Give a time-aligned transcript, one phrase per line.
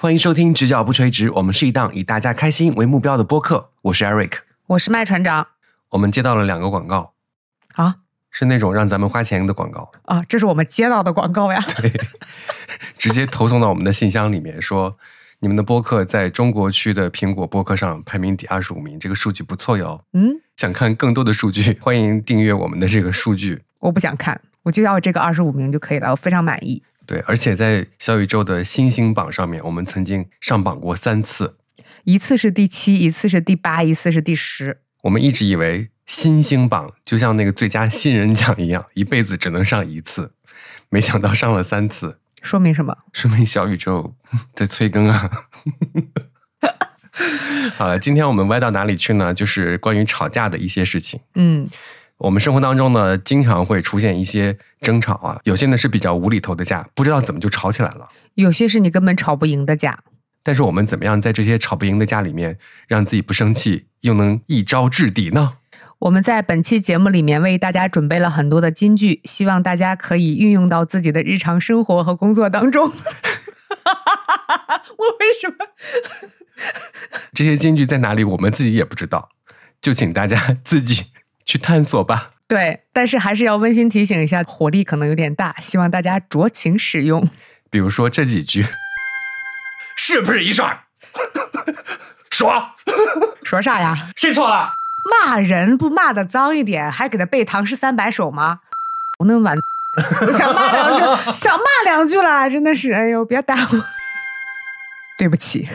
[0.00, 3.70] 欢迎收听《直角不垂直》，我们是一档以大家开心为目标的播客。
[3.82, 4.30] 我是 Eric，
[4.68, 5.48] 我是麦船长。
[5.88, 7.14] 我们接到了两个广告
[7.74, 7.96] 啊，
[8.30, 11.60] 是那种让咱们花钱的广告啊，这是我们接到的广告呀。
[11.82, 11.92] 对，
[12.96, 14.96] 直接投送到我们的信箱里面，说
[15.40, 20.04] 你们的播客在中国区的苹果播客上排名第二十五名，这个数据不错哟。
[20.12, 23.62] 嗯，想看更多的数据， 欢迎订阅我们的这个数据。
[23.80, 26.84] 我不想看，我就要这个二十五名就可以了，我非常满意。
[27.08, 31.56] 对，而且在小宇宙的星星榜上面，我们曾经上榜过三次，
[32.04, 34.82] 一次是第七，一次是第八，一次是第十。
[35.04, 40.32] 我们一直以为新星榜就像那个最佳新人奖一样，一辈子只能上一次，
[40.90, 42.94] 没想到上了三次，说明什么？
[43.14, 44.14] 说明小宇宙
[44.52, 45.30] 在催更啊！
[47.78, 49.32] 好了，今天我们歪到哪里去呢？
[49.32, 51.20] 就是关于吵架的一些事情。
[51.36, 51.70] 嗯。
[52.18, 60.00] 我们生活当中呢，经常会出现一些争吵啊，有些呢是比较无厘头的架，不知道怎么就吵起来了；有些是你根本吵不赢的架。
[60.42, 62.58] 但是我们怎么样在这些吵不赢的架里面，
[62.88, 65.58] 让自己不生气，又能一招制敌呢？
[66.00, 72.86] 我们在本期节目里面为大家准备了很多的金句，希望大家可以运用到自己的日常生活和工作当中。
[72.88, 72.94] 我
[75.20, 75.54] 为什么？
[77.32, 78.24] 这些金句在哪里？
[78.24, 79.28] 我们自己也不知道，
[79.80, 81.04] 就请大家自己。
[81.48, 82.32] 去探索吧。
[82.46, 87.26] 对，但是还是要温馨提醒一下，火力可能有点大，希望大家酌情使用。
[87.70, 88.66] 比如说这几句，
[89.96, 90.84] 是不是一帅？
[92.30, 92.68] 说
[93.42, 94.10] 说啥呀？
[94.14, 94.70] 谁错了？
[95.24, 98.60] 骂人不骂的脏一点，还给他背唐诗三百首吗？
[99.18, 99.56] 不能玩。
[100.32, 101.00] 想骂两句，
[101.32, 103.82] 想骂两句了，真的是，哎呦，别耽误。
[105.18, 105.66] 对不起。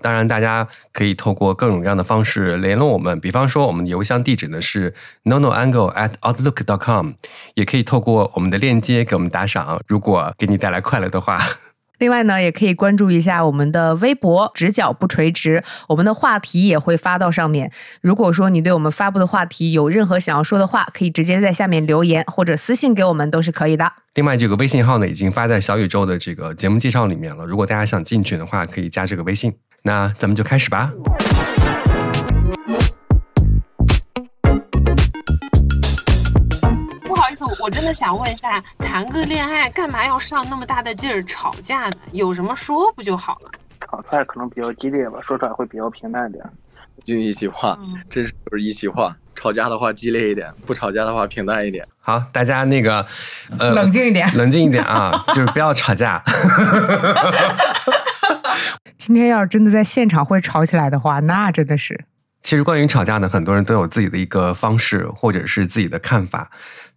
[0.00, 7.12] 当然，大家可以透过各种各样的方式联络我们，比方说我们的邮箱地址呢是 nonoangle at outlook dot com，
[7.54, 11.38] 也可以透过我们的链接给我们打赏，如果给你带来快乐的话。
[11.98, 17.70] 另外呢，也可以关注一下我们的微博“直角不垂直”，我们的话题也会发到上面。
[18.00, 23.92] 如果说你对我们发布的话题有任何想要说的话，可以直接在下面留言或者私信给我们，都是可以的。
[24.14, 29.52] 另外，这个微信号呢已经发在小宇宙的这个节目介绍里面了，如果大家想进群的话，可以加这个微信。
[29.82, 30.92] 那咱们就开始吧。
[37.02, 41.96] 不好意思，我真的想问一下，谈个恋爱干嘛要上那么大的劲儿吵架呢？
[42.12, 43.50] 有什么说不就好了？
[43.90, 46.44] 吵出来可能比较激烈吧，说出来会比较平淡点。
[47.04, 47.78] 就一席话，
[48.10, 49.16] 真是就是一席话。
[49.34, 51.88] 吵架的话激烈一点，不吵架的话平淡一点。
[51.98, 53.06] 好，大家那个
[53.58, 56.22] 呃，冷静一点，冷静一点啊，就是不要吵架。
[58.96, 62.04] 今天要是真的在现场会吵起来的话，那真的是。
[62.42, 66.50] 其实关于吵架呢，很多人都有自己的一个方式，或者是自己的看法。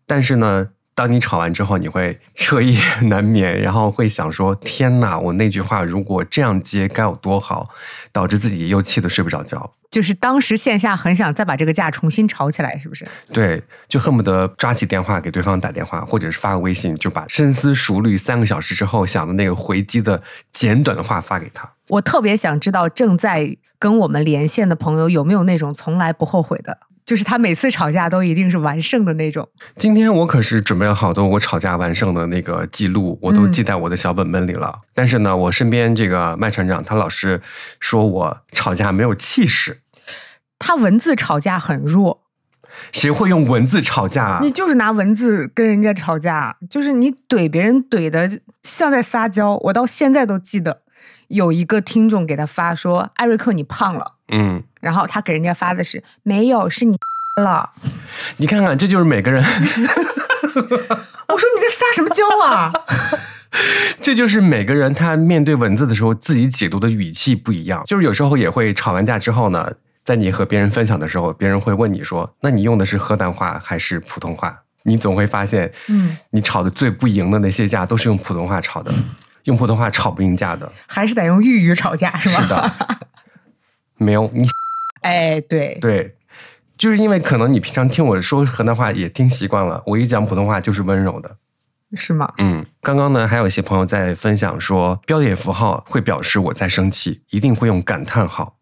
[0.06, 7.70] 但是呢，当你吵完之后，你会彻夜 难眠，然后会想说：“天哪，我那句话如果这样接该有多好！”
[8.14, 9.74] 导致自己又气得睡不着觉。
[9.90, 13.06] 就是当时线下很想再把这个架重新吵起来，是不是？
[13.32, 20.22] 对，就恨不得抓起电话给对方打电话，或者是发个微信，就把深思熟虑三个小时之后想的那个回击的
[20.52, 21.72] 简短的话发给他。
[21.90, 29.48] 我特别想知道正在跟我们连线的朋友有没有那种从来不后悔的，就是他每次吵架都一定是完胜的那种。
[29.76, 34.82] 今天我可是准备了好多我吵架完胜的那个记录，我都记在我的小本本里了。
[34.94, 37.42] 但是呢，我身边这个麦船长他老是
[37.80, 39.82] 说我吵架没有气势。
[40.60, 42.22] 他文字吵架很弱，
[42.94, 44.40] 谁会用文字吵架？
[44.42, 49.56] 你就是拿文字跟人家吵架，就是你怼别人怼的像在撒娇。
[49.56, 50.84] 我到现在都记得
[51.28, 56.98] 有一个听众给他发说：“艾瑞克，你胖了。”嗯，然后他给人家发的是“没有，是你
[57.42, 57.72] 了。”
[58.38, 59.44] 你看看，这就是每个人。
[61.28, 62.72] 我说你在撒什么娇啊？
[64.02, 67.84] 这就是每个人他面对文字的时候自己解读的语气不一样。
[67.86, 69.72] 就是有时候也会吵完架之后呢。
[70.06, 78.94] 在你和别人分享的时候，别人会问你说：“那你用的是河南话还是普通话？”你总会发现，嗯，你吵的最不赢的那些架都是用普通话吵的，
[79.46, 82.42] 用普通话吵不赢架的，还是得用豫语吵架，是吧？
[82.42, 82.72] 是的，
[83.96, 84.46] 没有你，
[85.04, 86.16] 哎，对对，
[86.78, 91.38] 就是因为可能你平常听我说河南话也听习惯了，我一讲普通话就是温柔的，
[91.96, 92.34] 是吗？
[92.40, 98.58] 嗯，刚刚呢，还有一些朋友在分享说，标点符号会表示我在生气，一定会用感叹号。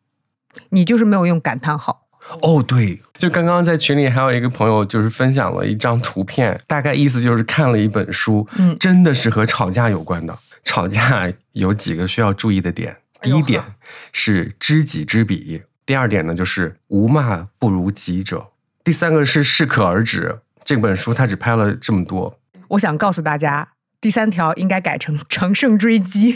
[0.70, 2.08] 你就是没有用感叹号
[2.42, 10.38] 哦，对，就刚刚在群里还有一个朋友就是分享了一张图片，大概意思就是看了一本书，嗯，真的是和吵架有关的。
[10.64, 13.64] 吵架有几个需要注意的点，第一点
[14.12, 18.48] 是知己知彼，第二点呢就是无骂不如己者，
[18.84, 20.40] 第三个是适可而止。
[20.64, 22.40] 这本书他只拍了这么多，
[22.70, 23.70] 我想告诉大家，
[24.00, 26.36] 第三条应该改成 乘胜追击，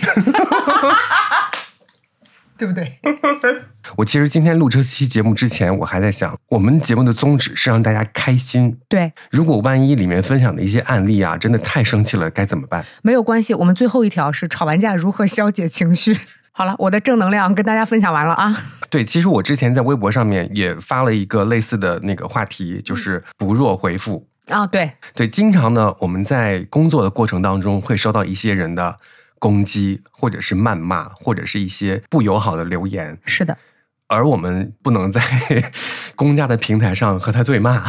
[2.57, 2.99] 对不对？
[3.97, 8.79] 我其实今天录这期节目之前，我还在想，我们节目的宗旨是让大家开心。
[8.89, 12.83] 对，如果万一里面分享的一些案例啊，真的太生气了，该怎么办？
[13.03, 16.17] 没有关系，我们最后一条是吵完架如何消解情绪。
[16.57, 18.63] 好了，我的正能量跟大家分享完了啊。
[18.89, 24.65] 对，其实我之前在微博上面也发了一个类似的那个话题，就是不弱回复啊。
[24.65, 28.97] 对对，经常呢，我们在工作的过程当中会收到一些人的
[29.37, 33.19] 攻击，或者是谩骂，或者是一些不友好的留言。
[33.25, 33.57] 是的。
[34.07, 35.21] 而我们不能在
[36.15, 37.83] 公家的平台上和他对骂，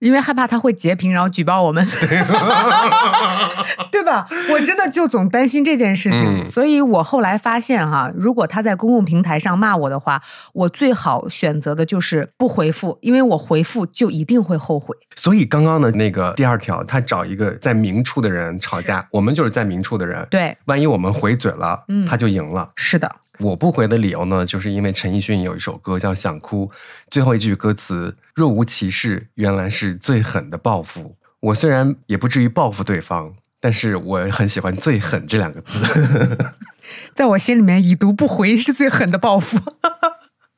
[0.00, 1.86] 因为害怕他会截屏然后举报我们，
[3.90, 4.26] 对吧？
[4.50, 10.22] 我真的就总担心这件事情，所以我后来发现哈，如果他在公共平台上骂我的话，
[10.52, 14.94] 我最好选择的就是不回复，因为我回复就一定会后悔。
[15.14, 22.70] 所以刚刚的那个第二条，他找一个在明处的人吵架，我们就是在明处的人，对，万一我们回嘴了，嗯，他就赢了。
[22.76, 23.10] 是的。
[23.40, 26.66] 我不回的理由呢，就是因为陈奕迅有一首歌叫《想哭》，
[27.10, 31.16] 最后一句歌词“若无其事”，原来是最狠的报复。
[31.40, 36.38] 我虽然也不至于报复对方，但是我很喜欢“最狠”这两个字，
[37.14, 39.58] 在我心里面，已读不回是最狠的报复。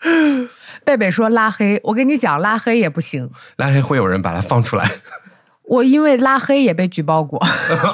[0.85, 4.91] 贝贝说拉黑，我跟你讲，拉黑也不行，拉黑会有人把它放出来。
[5.65, 7.39] 我因为拉黑也被举报过。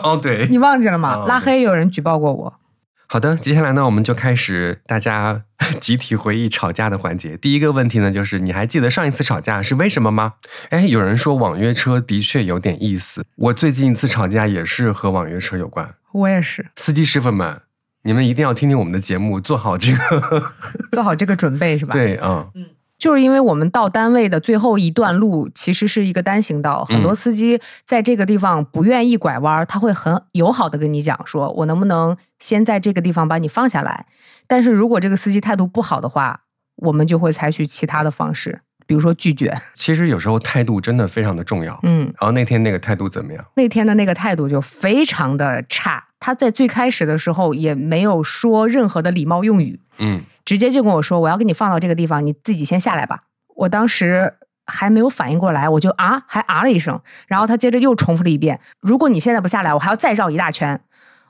[0.04, 1.25] 哦，对，你忘记了吗？
[1.26, 2.60] 拉黑有人举报过我。
[3.06, 5.42] 好的，接下来呢，我们就开始大家
[5.80, 7.36] 集体回忆吵架的环节。
[7.36, 10.34] 第一个问题呢，就是你还记得上一次吵架是为什么吗？
[10.70, 13.24] 哎，有人说网约车的确有点意思。
[13.36, 15.94] 我最近一次吵架也是和网约车有关。
[16.12, 16.66] 我也是。
[16.76, 17.60] 司机师傅们，
[18.02, 20.52] 你们一定要听听我们的节目，做好这个，
[20.92, 21.92] 做好这个准备，是吧？
[21.92, 22.66] 对，嗯嗯。
[23.04, 34.06] 就是因为我们到单位的最后一段路其实是一个单行道，很多司机在这个地方不愿意拐弯，他会很友好的跟你讲说：“我能不能先在这个地方把你放下来？”
[34.48, 36.44] 但是如果这个司机态度不好的话，
[36.76, 39.56] 我们就会采取其他的方式，比如说拒绝。
[39.75, 41.78] 其实有时候态度真的非常的重要。
[41.82, 43.44] 嗯，然后那天那个态度怎么样？
[43.56, 46.04] 那天的那个态度就非常的差。
[46.20, 49.81] 他在最开始的时候也没有说任何的礼貌用语。
[49.98, 50.22] 嗯。
[50.44, 53.22] 直接就跟我说：“我要给你放到这个地方，你自己先下来吧。”
[53.56, 54.34] 我当时
[54.66, 57.00] 还没有反应过来，我就啊，还啊了一声。
[57.26, 60.82] 然后他接着又重复了一遍：“如果你现在不下来，我还要再绕一大圈。”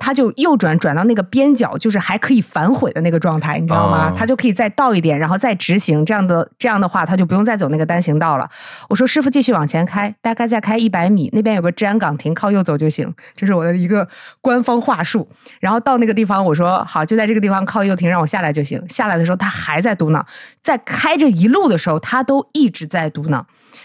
[0.00, 4.12] 他就右转转到那个边角，就是还可以反悔的那个状态，你知道吗？
[4.16, 6.04] 他就可以再倒一点，然后再直行。
[6.04, 8.48] 这样的这样的话，他就不用再走那个单行道了。
[8.88, 13.14] 我说师傅继续往前开，大概再开一百米，那边有个治安岗亭，靠右走就行。
[13.36, 14.08] 这是我的一个
[14.40, 15.28] 官方话术。
[15.60, 18.82] 然后到那个地方，我说好，就在这个地方靠右停，让我下来就行。
[18.88, 20.24] 下来的时候他还在嘟囔，
[20.62, 23.44] 在开着一路的时候，他都一直在嘟囔。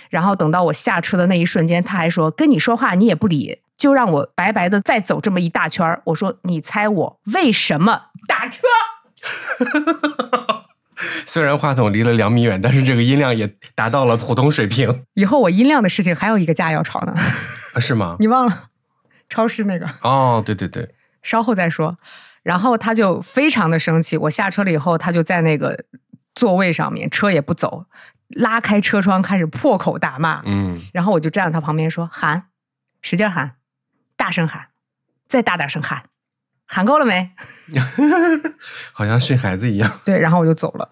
[0.09, 3.59] 然后等到我下车的那一瞬间，他还说跟你说话你也不理。
[3.77, 6.01] 就让我白白的再走这么一大圈儿。
[6.05, 8.63] 我说，你猜我为什么打车？
[11.25, 15.03] 虽然话筒离了两米远，但是这个音量也达到了普通水平。
[15.15, 17.13] 以后我音量的事情还有一个架要吵呢。
[17.81, 18.15] 是吗？
[18.21, 18.69] 你忘了
[19.27, 19.85] 超市那个？
[20.01, 21.97] 哦，对对对，稍后再说。
[22.43, 24.15] 然后他就非常的生气。
[24.17, 25.83] 我下车了以后，他就在那个
[26.33, 27.87] 座位上面，车也不走，
[28.29, 30.43] 拉开车窗开始破口大骂。
[30.45, 32.45] 嗯，然后我就站在他旁边说：“喊，
[33.01, 33.55] 使劲喊。”
[34.25, 34.69] 大声喊，
[35.27, 36.05] 再大点声喊，
[36.65, 37.29] 喊够了没？
[38.91, 39.99] 好像训孩子一样。
[40.03, 40.89] 对，然后我就走了。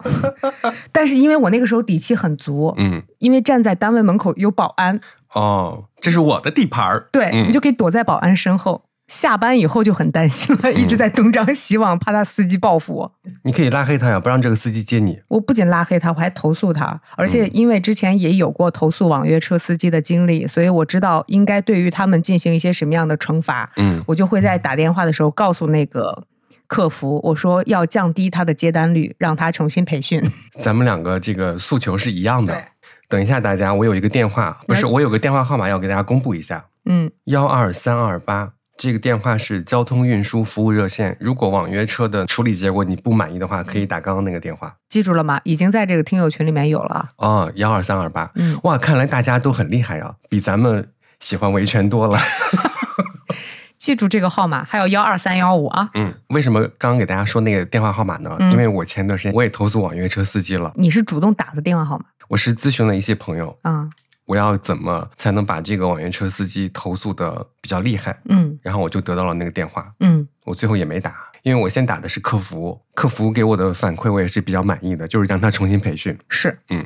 [0.91, 5.01] 但是因为我那个时候底气很足，嗯，因为站在单位门口有保安。
[5.33, 7.09] 哦，这是我的地盘儿。
[7.11, 8.85] 对，你就可以躲在保安身后。
[9.07, 13.15] 下班以后就很担心了，一直在东张西望，怕他司机报复我。
[13.43, 15.21] 你可以拉黑他呀，不让这个司机接你。
[15.27, 16.99] 我不仅拉黑他，我还投诉他。
[17.17, 23.69] 而且因为之前也有过投诉网约车司机的经历，所以我知道应该对于他们进行一些什么样的惩罚。
[23.75, 26.23] 嗯，我就会在打电话的时候告诉那个
[26.65, 30.23] 客服，我说要降低他的接单率，让他重新培训。
[30.59, 32.63] 咱们两个这个诉求是一样的。
[33.09, 36.65] 等一下，大家，我有一个电话，不是我有个电话号码要给大家公布一下。
[36.85, 38.53] 嗯，幺二三二八。
[38.75, 41.15] 这个电话是交通运输服务热线。
[41.19, 44.75] 如果网约车的处理结果你不满意的话，可以打刚刚那个电话。
[44.89, 45.39] 记住了吗？
[45.43, 47.11] 已经在这个听友群里面有了。
[47.17, 48.29] 哦，幺二三二八。
[48.35, 50.89] 嗯，哇，看来大家都很厉害啊，比咱们
[51.19, 52.19] 喜欢维权多了。
[53.77, 55.89] 记住这个号码，还有幺二三幺五啊。
[55.93, 58.35] 嗯，为什么刚刚给大家说那个电话号码呢？
[58.51, 60.71] 因为我前段时间我也投诉网约车司机了。
[60.75, 62.05] 你是主动打的电话号码？
[62.29, 63.55] 我是咨询了一些朋友。
[63.61, 63.89] 啊。
[64.25, 68.17] 我要怎么才能把这个网约车司机投诉的比较厉害？
[68.29, 69.93] 嗯，然后我就得到了那个电话。
[69.99, 76.17] 嗯，我最后也没打，因为我先打的是客服，客服给我的反馈我也是比较满意的，就是让他重新培训。
[76.29, 76.85] 是，嗯，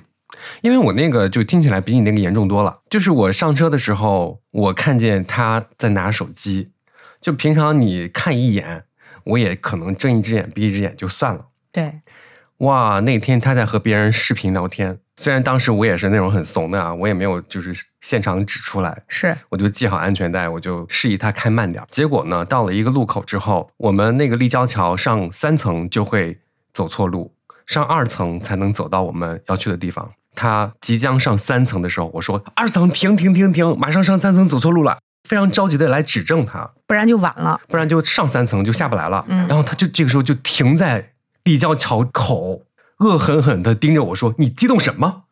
[0.61, 2.79] 因为我那个就听起来比你那个严重多了。
[2.89, 6.71] 就是我上车的时候，我看见他在拿手机。
[7.19, 8.83] 就平常你看一眼，
[9.23, 11.47] 我也可能睁一只眼闭一只眼就算了。
[11.71, 12.01] 对，
[12.59, 14.97] 哇，那天他在和别人视频聊天。
[15.17, 21.83] 虽然当时我也是那种很怂的啊，我也没有就是现场指出来，是，我就系好安全带，我就示意他开慢点。
[21.89, 26.39] 结果呢，到了一个路口之后，我们那个立交桥上三层就会
[26.73, 27.33] 走错路，
[27.65, 30.11] 上二层才能走到我们要去的地方。
[30.35, 39.25] 他即将上三层的时候，我说二层停停停停，马上上三层走错路了，非常着急的来指正他，不然就晚了，不然就上三层就下不来了。
[39.47, 41.13] 然后他就这个时候就停在
[41.47, 42.65] 立交桥口。
[42.97, 45.23] 恶狠狠的盯着我说：“你激动什么？”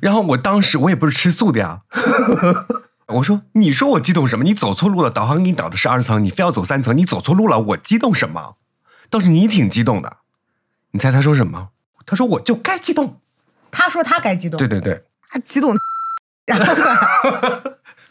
[0.00, 1.80] 然后我当时我也不是吃素的呀，
[3.16, 4.44] 我说：“你说我激动什么？
[4.44, 8.56] 你走错路了，导航给你导的是二层，你非要走三层，你走错路了，我激动什么？
[9.10, 10.18] 倒是你挺激动的。
[10.90, 11.70] 你猜他说什么？
[12.06, 13.20] 他说我就该激动。
[13.70, 14.58] 他说他该激动。
[14.58, 15.74] 对对对，他激动。
[16.44, 16.84] 然后呢？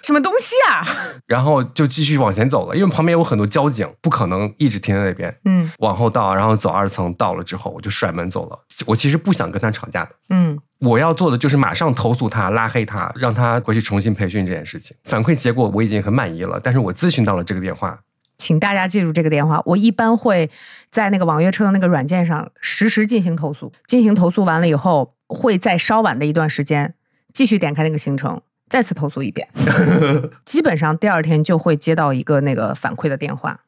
[0.02, 0.88] 什么东西啊？
[1.28, 5.36] 然后就继续往前走了，因为旁边有很多交警，不可能一直停在那边。
[5.46, 8.60] 嗯，往后倒，然后走二层，到了之后我就甩门走了。
[8.86, 10.12] 我其实不想跟他吵架的。
[10.30, 14.96] 嗯，我要做的就是马上投诉他，拉黑他，让他回去重新培训这件事情。
[15.04, 18.00] 反馈结果我已经很满意了，但是我咨询到了这个电话，
[18.38, 19.62] 请大家记住这个电话。
[19.66, 20.50] 我一般会
[20.90, 26.94] 在那个网约车的那个软件上实时进行投诉，进行投诉完了以后，会在稍晚的一段时间
[27.34, 28.40] 继续点开那个行程。
[28.70, 29.48] 再次投诉一遍，
[30.46, 33.60] 基本上第二天就会接到一个那个反馈的电话。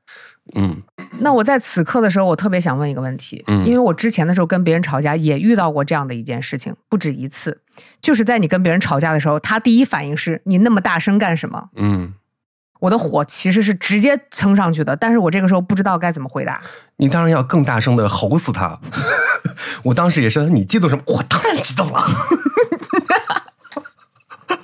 [0.55, 0.81] 嗯，
[1.19, 7.61] 那我在此刻的时候，我特别想问一个问题，嗯，因为我之前的时候跟别人吵架也遇到过这样的一件事情，不止一次，
[8.01, 11.69] 就是在你跟别人吵架的时候，他第一反应是你那么大声干什么？
[11.75, 12.15] 嗯，
[12.79, 16.59] 我的火其实是直接蹭上去的，但是我这个时候不知道该怎么回答。
[16.97, 18.79] 你当然要更大声的吼死他。
[19.83, 21.03] 我当时也是，你激动什么？
[21.05, 22.03] 我当然激动了。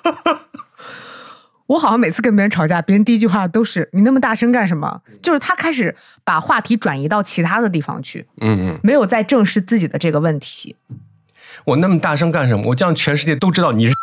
[1.68, 10.76] 我好像每次跟别人吵架，别人第一句话都是“你那么大声干什么？”就是他开始把话题转移到其他的地方去，嗯嗯，没有再正视自己的这个问题。
[11.66, 12.66] 我那么大声干什么？
[12.68, 13.94] 我这样全世界都知道你是。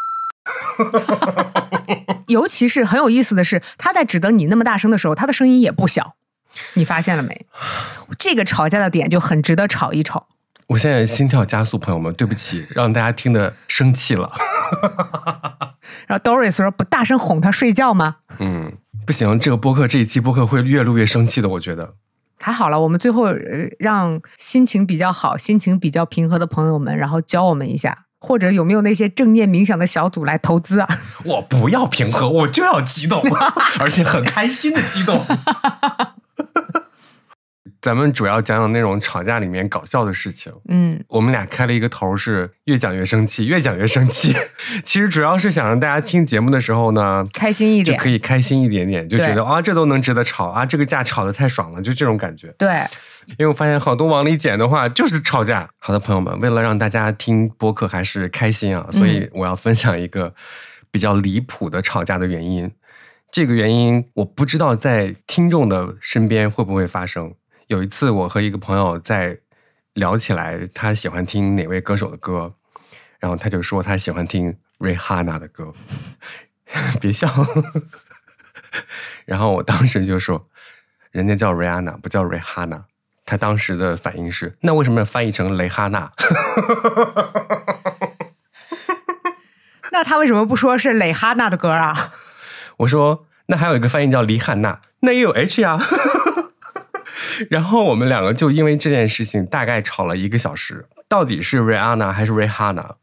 [2.26, 6.16] 尤其是很有意思的是，他在指责你那么大声的时候，他的声音也不小，
[6.75, 7.47] 你发现了没？
[8.18, 10.26] 这个吵架的点就很值得吵一吵。
[10.66, 14.32] 我现在心跳加速，朋友们，对不起，让大家听得生气了。
[16.06, 18.73] 然后 Doris 说：“不大声哄他睡觉吗？”嗯，
[19.06, 21.49] 不行，这个播客这一期播客会越录越生气的。
[21.50, 21.94] 我觉得
[22.38, 23.37] 还好了，我们最后呃
[23.78, 30.88] 让心情比较好、心情比较平和的朋友们，然后教我们一下，或者有没有那些正念冥想的小组来投资啊？
[31.25, 33.23] 我不要平和，我就要激动，
[33.78, 35.25] 而且很开心的激动。
[37.83, 40.53] 咱们主要讲讲那种吵架里面搞笑的事情。
[40.69, 44.33] 嗯，我们俩开了一个头，是越讲越生气，越讲越生气。
[44.85, 52.55] 其实主要是想让大家听节目的时候呢，开心一点，就可以开心一点点，就觉得啊，这都能值得吵啊，这个架吵得太爽了，就这种感觉。
[52.57, 52.87] 对，
[53.31, 55.69] 因为我发现好多往里剪的话就是吵架。
[55.81, 60.33] 好的，朋友们，为了让大家听播客还是开心啊，所以我要分享一个
[60.93, 62.71] 比较离谱的吵架的原因。
[63.33, 67.35] 这个原因我不知道在听众的身边会不会发生。
[67.69, 69.38] 有一次，我和一个朋友在
[69.95, 72.54] 聊起来，他喜欢听哪位歌手的歌，
[73.19, 75.73] 然后他就说他喜欢听瑞哈娜的歌。
[77.00, 77.28] 别笑。
[79.26, 80.49] 然后我当时就说，
[81.11, 82.85] 人家叫瑞安娜，不叫瑞哈娜。
[83.25, 86.12] 他当时的反应是，那为什么要翻译成雷哈娜？
[89.92, 92.12] 那他为什么不说是蕾哈娜的歌啊？
[92.78, 95.78] 我说，那还有一个翻译叫黎汉娜，那也有 H 呀。
[97.51, 102.97] 然后我们两个就因为这件事情大概吵了一个小时，到底是 Rihanna 还是 Rihanna？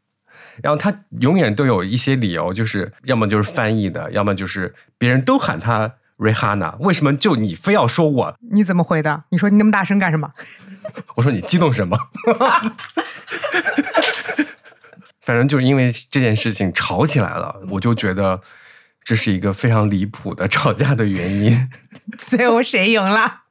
[0.62, 8.36] 然后他永远都有一些理由，就是要么就是翻译的，要么就是别人都喊他 Rihanna，为什么就你非要说我？
[8.52, 9.24] 你怎么回的？
[9.30, 10.30] 你说你那么大声干什么？
[11.16, 11.96] 我说你激动什么？
[15.22, 18.40] 反正就是因为这件事情吵起来了，我就觉得
[19.02, 21.70] 这是一个非常离谱的吵架的原因。
[22.18, 23.42] 最后谁赢了？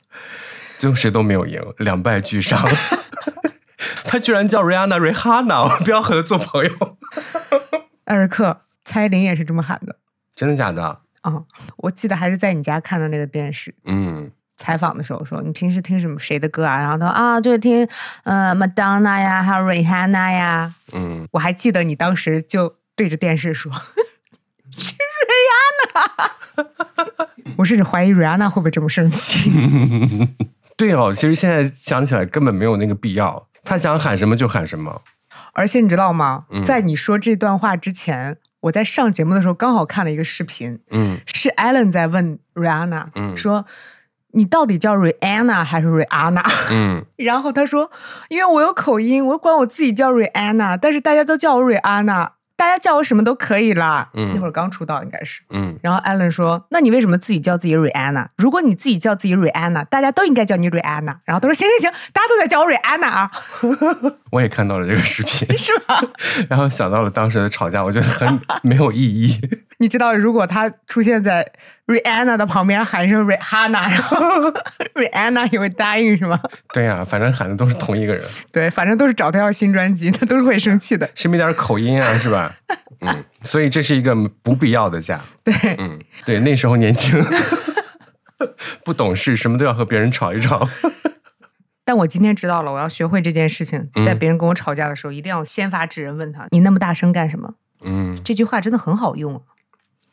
[0.79, 2.65] 最后谁都没有赢，两败俱伤。
[4.05, 6.97] 他居然叫 Rihanna Rihanna， 不要和他做朋友。
[8.05, 9.97] 艾瑞克，蔡依林也是这么喊的，
[10.35, 11.01] 真的假的？
[11.21, 11.43] 啊，
[11.77, 13.75] 我记得还是在你家看的那个电视。
[13.83, 16.79] 嗯，采访的时候说你平时听什么谁的歌啊？
[16.79, 17.85] 然后他说啊，就听
[18.23, 20.73] 呃 Madonna 呀，还有 Rihanna 呀。
[20.93, 23.69] 嗯，我还记得你当时就对着电视说
[24.77, 24.93] 是
[25.29, 26.65] Rihanna。
[27.57, 29.51] 我甚至怀疑 Rihanna 会不会这么生气。
[30.79, 35.01] 对哦，其实现在想起来根本没有那个必要，他想喊什么就喊什么。
[35.51, 36.45] 而且你知道吗？
[36.63, 43.65] 在你说这段话之前，我在上节目的时候刚好看了一个视频，嗯，是 Allen 在问 Rihanna，嗯，说
[44.31, 46.49] 你到底叫 Rihanna 还是 Rihanna？
[46.71, 47.91] 嗯， 然后他说，
[48.29, 52.29] 因为我有口音，我管我自己叫 Rihanna，但是大家都叫我 Rihanna。
[52.59, 54.09] 大家叫我什么都可以啦。
[54.15, 55.41] 嗯，那会儿刚出道应该是。
[55.49, 58.27] 嗯，然后艾伦说：“那你为什么自己叫自己 Rihanna？
[58.35, 63.31] 如果你自己叫自己 Rihanna，大家都应该叫你 Rihanna。”然后他说：“行行行，大家都在叫我 Rihanna 啊。
[64.31, 66.01] ”我也看到了这个视频， 是吧？
[66.49, 69.39] 然后想到了当时的吵架，我觉得很没有意义。
[69.79, 71.49] 你知道，如果他出现在
[71.89, 74.17] Rihanna 的旁边喊一声 Rihanna，然后
[74.93, 76.39] Rihanna 也会答应是吗？
[76.71, 78.23] 对呀，反正喊的都是同一个人。
[78.51, 81.09] 对，反正都是找他要新专辑，他都是会生气的。
[81.15, 82.53] 是没点口音啊，是吧？
[83.01, 85.19] 嗯，所以这是一个不必要的架。
[85.43, 87.19] 对，嗯，对，那时候年轻，
[88.85, 90.69] 不懂事，什么都要和别人吵一吵。
[91.83, 99.41] 但我今天知道了，我要学会这件事情，在别人跟我吵架的时候，一定要先发制人，问他：“你那么大声干什么？”嗯，这句话真的很好用。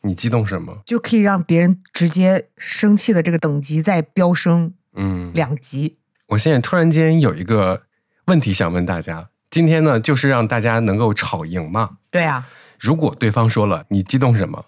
[0.07, 0.81] 你激动什么？
[0.85, 5.97] 就可以让别人直接生气的这个等级在飙升，嗯，两级。
[6.27, 7.83] 我现在突然间有一个
[8.25, 11.97] 问题想问大家，今天呢，就是让大家能够吵赢嘛？
[12.09, 12.47] 对啊。
[12.79, 14.65] 如果对方说了你激动什么，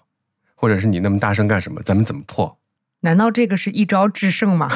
[0.54, 2.58] 或者是你那么大声干什么，咱们怎么破？
[3.00, 4.70] 难道这个是一招制胜吗？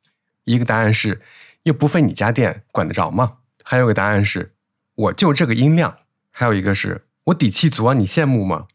[0.44, 1.20] 一个答案是，
[1.62, 3.38] 又不费你家电，管得着吗？
[3.62, 4.52] 还有个答案是，
[4.94, 5.98] 我就这个音量。
[6.30, 8.66] 还有一个是我底气足啊，你羡慕吗？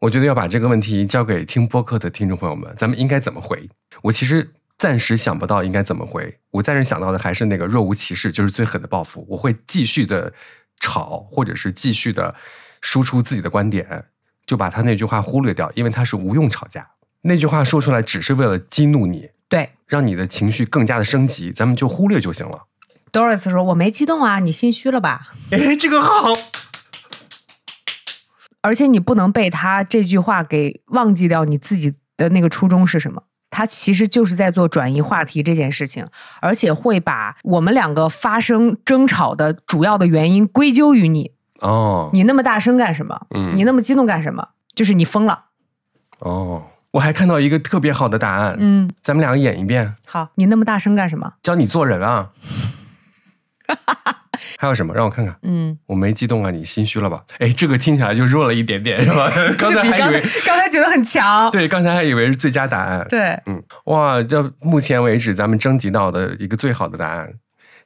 [0.00, 3.68] 我觉得要把这个问题交给听播客的听众朋友们，咱们应该怎么回？
[4.02, 6.38] 我其实暂时想不到应该怎么回。
[6.52, 9.26] 我暂时想到的还是那个若无其事，就是最狠的报复。
[9.28, 10.32] 我会继续的
[10.80, 12.34] 吵，或者是继续的
[12.80, 14.06] 输出自己的观点，
[14.46, 16.92] 就把他那句话忽略掉，因为他是无用吵架。
[17.20, 22.62] 那句话说出来只是为了激怒你，对，让你的情绪更加的升级，咱们就忽略就行了。
[23.12, 26.32] Doris 说：“我没激动啊，你心虚了吧？”哎，这个好。
[28.62, 33.22] 而且你不能被他这句话给忘记掉，你自己的那个初衷是什么？
[33.50, 36.06] 他其实就是在做转移话题这件事情，
[36.40, 41.32] 而且会把我们两个发生争吵的主要的原因归咎于你。
[41.60, 43.26] 哦，你那么大声干什么？
[43.34, 44.50] 嗯，你那么激动干什么？
[44.74, 45.46] 就是你疯了。
[46.20, 48.54] 哦，我还看到一个特别好的答案。
[48.58, 49.96] 嗯，咱们两个演一遍。
[50.06, 51.32] 好，你那么大声干什么？
[51.42, 52.30] 教你做人啊。
[53.66, 54.16] 哈哈哈。
[54.58, 54.94] 还有什么？
[54.94, 55.36] 让我看看。
[55.42, 57.24] 嗯，我没激动啊，你心虚了吧？
[57.38, 59.30] 哎，这个听起来就弱了一点点， 是吧？
[59.58, 61.50] 刚才还以为刚才觉得很强。
[61.52, 63.04] 对，刚才还以为是最佳答案。
[63.08, 67.34] 对，嗯，哇，这目前为止咱们征集到的一个最好的答案，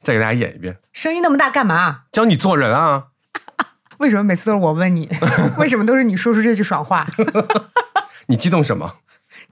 [0.01, 0.77] 再给大家演一遍。
[0.93, 2.01] 声音那么大干嘛？
[2.11, 3.05] 教你做人啊！
[3.99, 5.09] 为什么每次都是我问你？
[5.57, 7.07] 为什么都是你说出这句爽话？
[8.27, 8.97] 你激动什么？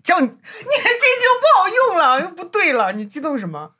[0.03, 2.91] 教你，你看这句不好用了，又不对了。
[2.91, 3.71] 你激动什么？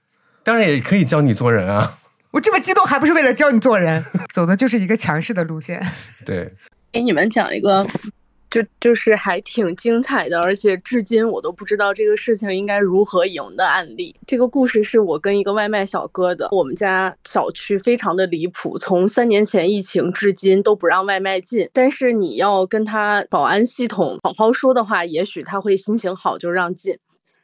[0.44, 1.98] 当然也可以教你做人啊。
[2.34, 4.04] 我这么激动，还不是为了教你做人？
[4.34, 5.80] 走的就是一个强势的路线。
[6.26, 6.52] 对，
[6.92, 7.86] 给你们讲一个，
[8.50, 14.16] 就就是还挺精彩的，而且至今我都不知道这个事情应该如何赢的案例。
[14.26, 16.50] 这个故事是我跟一个外卖小哥的。
[16.52, 21.70] 我们家小区非常的离谱，从三年前疫情至今都不让外卖进。
[21.72, 26.98] 但是你要跟他保安系统好好说的话，也许他会心情好就让进。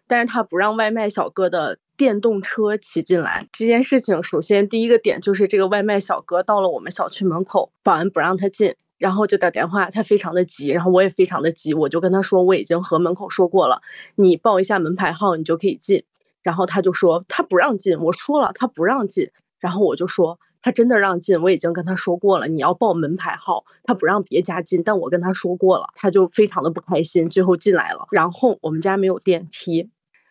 [0.09, 1.79] 但是他不让外卖小哥的。
[1.99, 13.81] 电动车骑进来这件事情，首先第一个点就是这个外卖小哥到了我们小区门口，保安不让他进，然后就打电话，他非常的急，然后我也非常的急，我就跟他说我已经和门口说过了，
[14.15, 16.05] 你报一下门牌号，你就可以进。
[16.41, 28.07] 然后他就说他不让进，我说了他不让进，然后我就说他真的让进，我已经跟他说过了，你要报门牌号，他不让别家进，但我跟他说过了，他就非常的不开心，最后进来了。
[28.09, 29.89] 然后我们家没有电梯。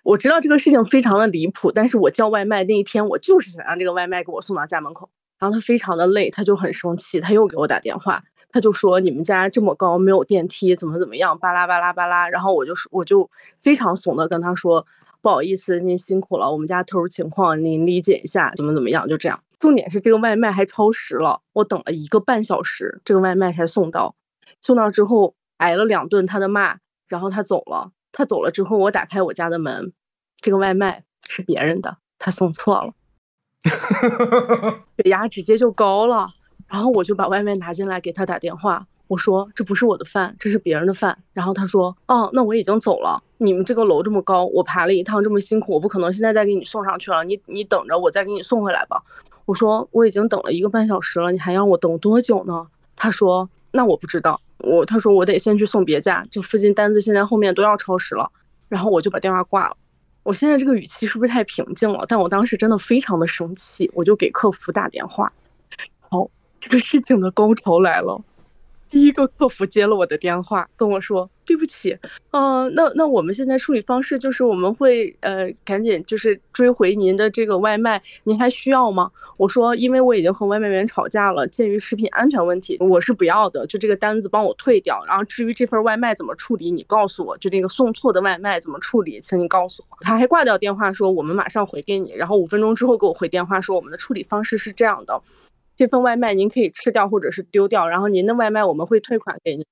[0.09, 5.11] 我知道这个事情非常的离谱，但是我叫外卖那一天，我就是想让这个外卖给我送到家门口。
[5.38, 12.31] 然后他非常的累，他就很生气，他又给我打电话，他就说你们家这么高没有电梯，怎么怎么样，巴拉巴拉巴拉。
[12.31, 14.87] 然后我就说，我就非常怂的跟他说，
[15.21, 19.42] 不好意思，您辛苦了，我们家特殊情况，您理解一下，怎么怎么样，就这样。
[19.61, 24.14] 重点是这个外卖还超时了，我等了一个半小时，这个外卖才送到。
[24.62, 27.92] 送到之后挨了两顿他的骂，然后他走了。
[28.11, 29.92] 他走了之后，我打开我家的门。
[30.40, 32.92] 这个外卖是别人的，他送错了，
[34.96, 36.31] 血压直接就高了。
[36.66, 41.18] 然后我就把外卖拿进来给他打电话，我说这不是我的饭，这是别人的饭。
[41.33, 43.22] 然后他说，哦，那我已经走了。
[43.38, 47.24] 你们这个楼这么高，我爬了一趟这么辛苦，我不可能现在再给你送上去了。
[47.24, 49.03] 你你等着，我再给你送回来吧。
[49.46, 52.66] 我说我已经等了一个半小时了，你还让我等多久呢？
[52.96, 58.31] 他说那我不知道，我他说我得先去送别家，这附近单子现在后面都要超时了。
[58.68, 59.77] 然后我就把电话挂了。
[60.22, 62.04] 我现在这个语气是不是太平静了？
[62.07, 65.33] 但我当时真的非常的生气，我就给客服打电话，
[66.00, 66.28] 好，
[66.61, 68.22] 这个事情的高潮来了。
[68.90, 71.98] 第一个客服接了我的电话，跟我说：“对不起，
[72.31, 85.05] 嗯，那那我们现在处理方式就是我们会呃赶紧就是追回您的这个外卖，您还需要吗？”我说：“因为我已经和外卖员吵架了，鉴于食品安全问题，我是不要的，就这个单子帮我退掉。
[85.07, 95.22] 然后至于这份外卖怎么处理，你告诉我，就那个送错的外卖怎么处理，请你告诉我。”他还挂掉电话说：“我们马上回给你。”然后五分钟之后给我回电话说：“我们的处理方式是这样的。”
[95.79, 99.64] 这份外卖您可以吃掉或者是丢掉，然后您的外卖我们会退款给您，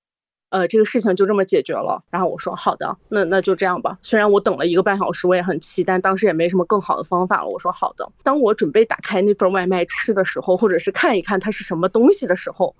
[0.50, 2.04] 呃，这个事情就这么解决了。
[2.10, 3.98] 然后我说好的，那那就这样吧。
[4.02, 7.48] 虽然我等了一个半小时，我也很气，但当时也没什么更好的方法了。
[7.48, 8.08] 我说好的。
[8.22, 12.76] 当我准备打开那份外卖吃的时候，或者是看一看它是什么东西的时候，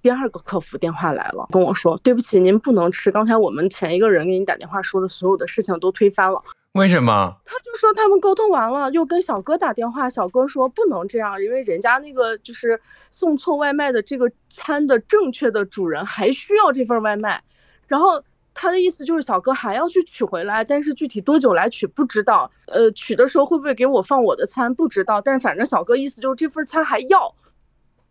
[0.00, 3.10] 第二个客服电话来了，跟我说对不起，您不能吃。
[3.10, 6.42] 刚才我们前一个人给你打电话说的所有的事情都推翻了。
[6.74, 7.36] 为什么？
[7.44, 12.80] 他就说他们沟通完了，又跟小哥打电话，小哥说不能这样，因为人家那个就是
[13.12, 17.44] 送错外卖的这个餐的正确的主人还需要这份外卖，
[17.86, 27.32] 然后他的意思就是小哥还要去取回来，但是具体多久来取不知道，呃，取的时候会不会给我放我的餐不知道，但是反正小哥意思就是这份餐还要。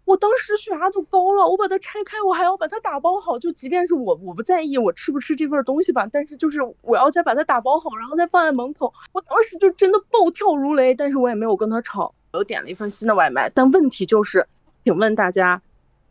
[0.05, 3.39] 我当时血压都高了，我把它拆开，我还要把它打包好。
[3.39, 8.93] 就即便是我我不在意我吃不吃这份东西吧，但是就是我要再把它打包好，然后再放在门口。
[9.13, 13.49] 我当时就真的暴跳如雷，但是我也没有跟他吵，我又点了一份新的外卖。
[13.49, 14.45] 但问题就是，
[14.83, 15.61] 请问大家，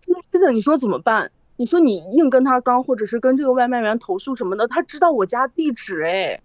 [0.01, 1.31] 这个事情你说怎么办？
[1.57, 6.41] 你说你硬跟他刚，或者是跟这个外卖员投诉什么的，他知道我家地址，哎，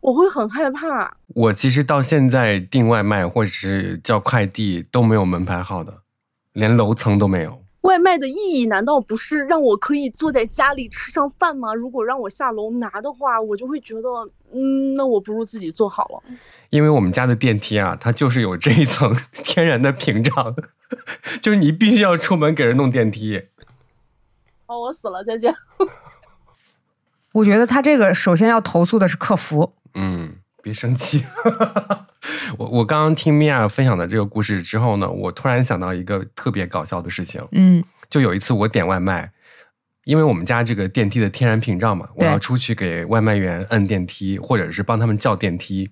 [0.00, 1.16] 我会很害怕。
[1.28, 6.01] 我其实到现在订外卖或者是叫快递都没有门牌号的。
[6.52, 7.62] 连楼层都没有。
[7.82, 11.74] 外卖的意义难道不是让我可以坐在家里吃上饭吗？
[11.74, 14.08] 如果让我下楼拿的话，我就会觉得，
[14.52, 16.22] 嗯，那我不如自己做好了。
[16.70, 20.54] 因为我们家的电梯啊，它就是有这一层 天然的屏障，
[21.42, 23.42] 就是你必须要出门给人弄电梯。
[24.66, 25.52] 哦，我死了，再见。
[27.32, 29.72] 我觉得他这个首先要投诉的是客服。
[29.94, 30.36] 嗯。
[30.62, 31.24] 别生气，
[32.58, 37.42] 我我刚刚听米娅分享的这个故事之后呢，我突然想到一个特别搞笑的事情。
[37.52, 39.32] 嗯，就有一次我点外卖，
[40.04, 45.90] 因为我们家这个电梯的天然屏障嘛，我要出去给外卖员摁电梯，或者是帮他们叫电梯。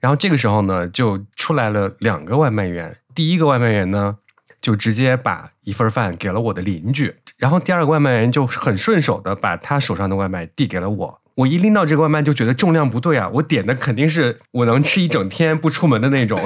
[0.00, 2.98] 然后这个时候呢，就出来了两个外卖员。
[3.14, 4.18] 第一个外卖员呢，
[4.60, 11.20] 就直接把一份饭给了我的邻居，然后第二个外卖员就很顺手的把他手上的外卖递给了我。
[11.36, 13.28] 我一拎到这个外卖就觉得重量不对啊！
[13.34, 16.40] 我点的肯定是我能吃一整天不出门的那种，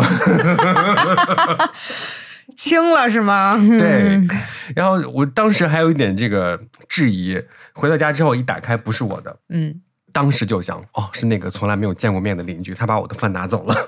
[2.57, 3.59] 轻了是吗？
[3.79, 4.21] 对。
[4.75, 7.41] 然后我当时还有一点这个质疑，
[7.75, 9.81] 回到家之后一打开不是我的，嗯，
[10.13, 13.77] 当时就想，哦，是那个从来没有见过面的邻居，他把我的饭拿走了。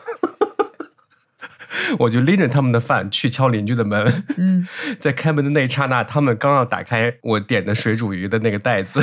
[1.99, 4.69] 我就拎着他们的饭去敲邻居的门，嗯，
[5.01, 9.03] 在开门的那一刹那，他们刚要打开我点的水煮鱼的那个袋子。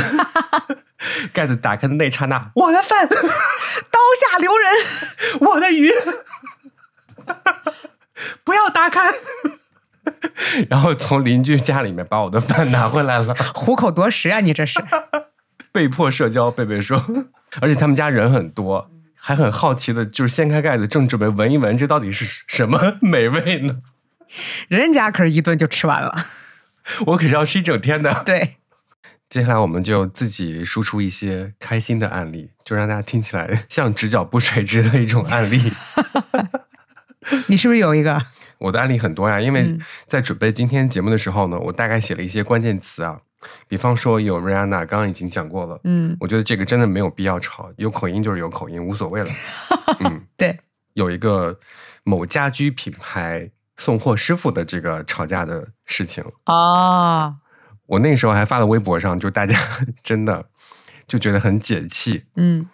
[1.34, 4.74] 盖子打开的那刹那，我的饭，刀下留人，
[5.42, 5.92] 我的鱼，
[8.44, 9.14] 不要打开。
[10.70, 14.40] 然后从邻居家里面把我的饭拿回来了，虎口夺食啊！
[14.40, 14.82] 你这是
[15.72, 16.50] 被迫社交。
[16.50, 17.04] 贝贝说，
[17.62, 23.82] 而且他们家人很多，还很好奇的，就是掀开盖子，正准备闻一闻，这到底是什么美味呢？
[24.70, 26.26] 人家可是一顿就吃完了，
[27.08, 28.24] 我可是要吃一整天的。
[28.26, 28.58] 对。
[29.30, 35.72] 接下来我们就自己输出一些开心的案例，就让大家听起来 像直角不垂直的一种案例。
[37.48, 38.22] 你是不是有一个？
[38.60, 43.20] 我的案例很多呀，因为在准备今天节目的时候呢，我大概写了一些关键词啊，
[43.68, 49.30] 比方说有 Rihanna，刚刚已经讲过了，嗯，我觉得这个真的没有必要吵，有口音就是有口音，无所谓了。
[50.00, 50.58] 嗯，对，
[50.94, 51.60] 有一个
[52.04, 57.36] 某家居品牌送货师傅的这个吵架的事情啊。
[57.88, 59.60] 我那时候还发了微博上，就大家
[60.04, 60.46] 真的
[61.08, 62.68] 就觉得很解气，嗯，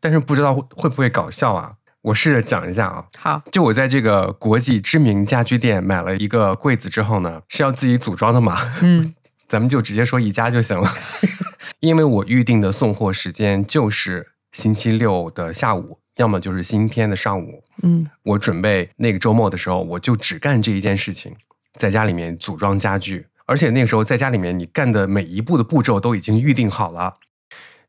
[0.00, 1.74] 但是不知道会不会搞笑啊？
[2.02, 3.04] 我试着讲一下啊。
[3.18, 8.74] 好，就我在这个国际知名家居店买了一个柜子之后呢，是要自己组装的嘛？
[8.82, 9.14] 嗯，
[9.48, 10.92] 咱们就直接说宜家就行了，
[11.80, 17.64] 因为我预定的送货时间就是星期六的下午，要么就是星期天的上午。
[17.82, 21.36] 嗯，我准备那个周末的时候，我就只干这一件事情，
[21.74, 23.26] 在家里面组装家具。
[23.46, 27.16] 而且那个时候在家里面，你干的每一步的步骤都已经预定好了。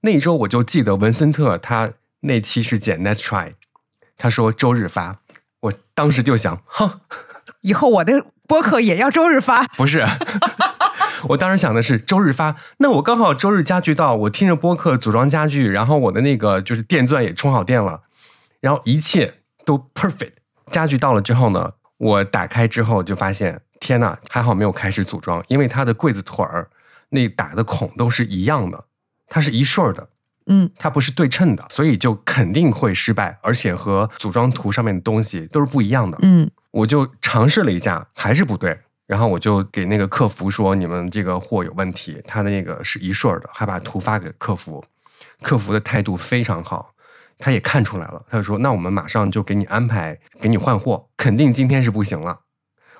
[0.01, 3.53] 那一周我就记得文森特他那期是剪 Let's Try，
[4.15, 5.19] 他说周日发，
[5.61, 7.01] 我当时就想，哼，
[7.61, 9.65] 以后我的播客也要周日发。
[9.69, 10.05] 不是，
[11.29, 18.03] 我当时想的是周日发，那我刚好周日家具到，我听着播客组装家具，然后我的那个就是电钻也充好电了，
[18.61, 20.33] 然后一切都 perfect。
[20.71, 21.71] 家具到了之后呢？
[21.97, 26.69] 我打开之后就发现天哪，还好没有开始组装，因为它的柜子腿儿
[27.09, 28.85] 那打的孔都是一样的，
[29.27, 30.09] 它是一顺儿的，
[30.47, 36.17] 嗯，它不是对称的，所以就肯定会失败，而且和组装图上面的东西都是不一样的。
[36.21, 38.79] 嗯，我就尝试了一下，还是不对。
[39.05, 44.83] 然后我就给那个客服说：“你们这个货有问题，他的那个是一顺儿的。”还把图发给客服，
[45.41, 46.93] 客服的态度非常好，
[47.39, 52.37] 他也看出来了，他就说：“那我们马上就给你安排，给你换货，肯定今天是不行了。”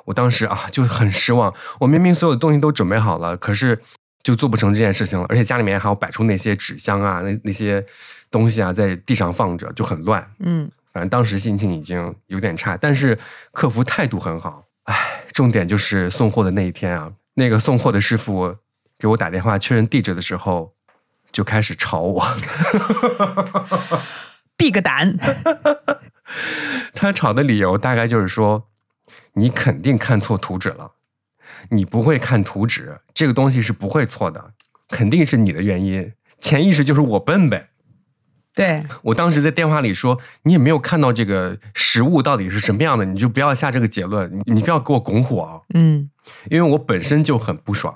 [0.08, 3.82] 我当时啊就很失望，我明明所有的东西都准备好了，可是
[4.24, 7.86] 就做不成这件事情了，而且家里面还要摆出那些纸箱啊，那那些
[8.32, 10.26] 东西啊，在地上放着就很乱。
[10.40, 13.20] 嗯，反正当时心情已经有点差，但是
[13.52, 14.64] 客服态度很好。
[14.86, 18.56] 唉，重点就是送货的那一天啊，那个送货的师傅
[18.98, 20.74] 给我打电话确认地址的时候，
[21.34, 22.26] 就开始吵我，
[24.56, 25.18] 闭个胆。
[26.96, 28.68] 他吵的理由大概就是说，
[29.38, 30.92] 你肯定看错图纸了，
[31.70, 34.54] 你不会看图纸，这个东西是不会错的，
[34.90, 37.70] 肯定是你的原因，潜意识就是我笨呗。
[38.56, 45.62] 对我当时在电话里说，你也没有看到这个实物到底是什么样的，你就不要下这个结论，你你不要给我拱火啊！
[45.76, 46.10] 嗯，
[46.50, 47.96] 因为我本身就很不爽，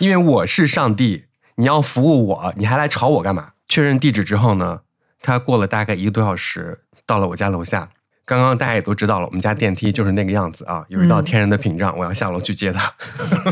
[0.00, 3.52] 因为我是上帝，你要服务我，你还来吵我干嘛？
[3.68, 4.80] 确认地址之后呢，
[5.20, 7.90] 他过了大概一个多小时，到了我家楼下。
[8.26, 12.94] 刚刚大家也都知道了，我们家电梯就是那个样子啊，有一道天然的屏障，我要下楼去接他。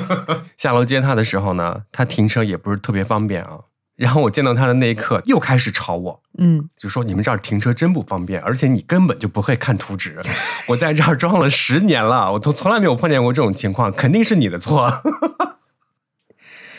[0.56, 3.58] 下楼接他的时候呢，他停车也不是特别方便啊。
[3.94, 10.18] 然后我见到他的那一刻，又开始吵我，嗯，就说你们这儿停车真不方便，而且你根本就不会看图纸。
[10.68, 14.90] 我在这儿装了十年了，我都从来没有碰见过这种情况，肯定是你的错。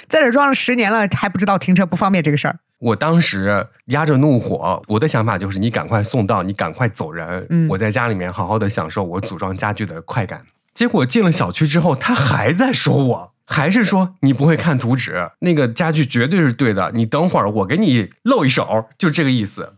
[0.07, 2.59] 在这装了十年了，还不知道停车不方便这个事儿。
[2.79, 7.47] 我当时压着怒火，我的想法就是你赶快送到，你赶快走人。
[7.49, 10.45] 嗯，我在家里面好好的享受我组装家具的快感。
[10.73, 13.33] 结果进了小区之后，他还在说我。
[13.45, 15.29] 还是说你不会看图纸？
[15.39, 16.91] 那个家具绝对是对的。
[16.93, 19.73] 你等会儿，我给你露一手，就这个意思。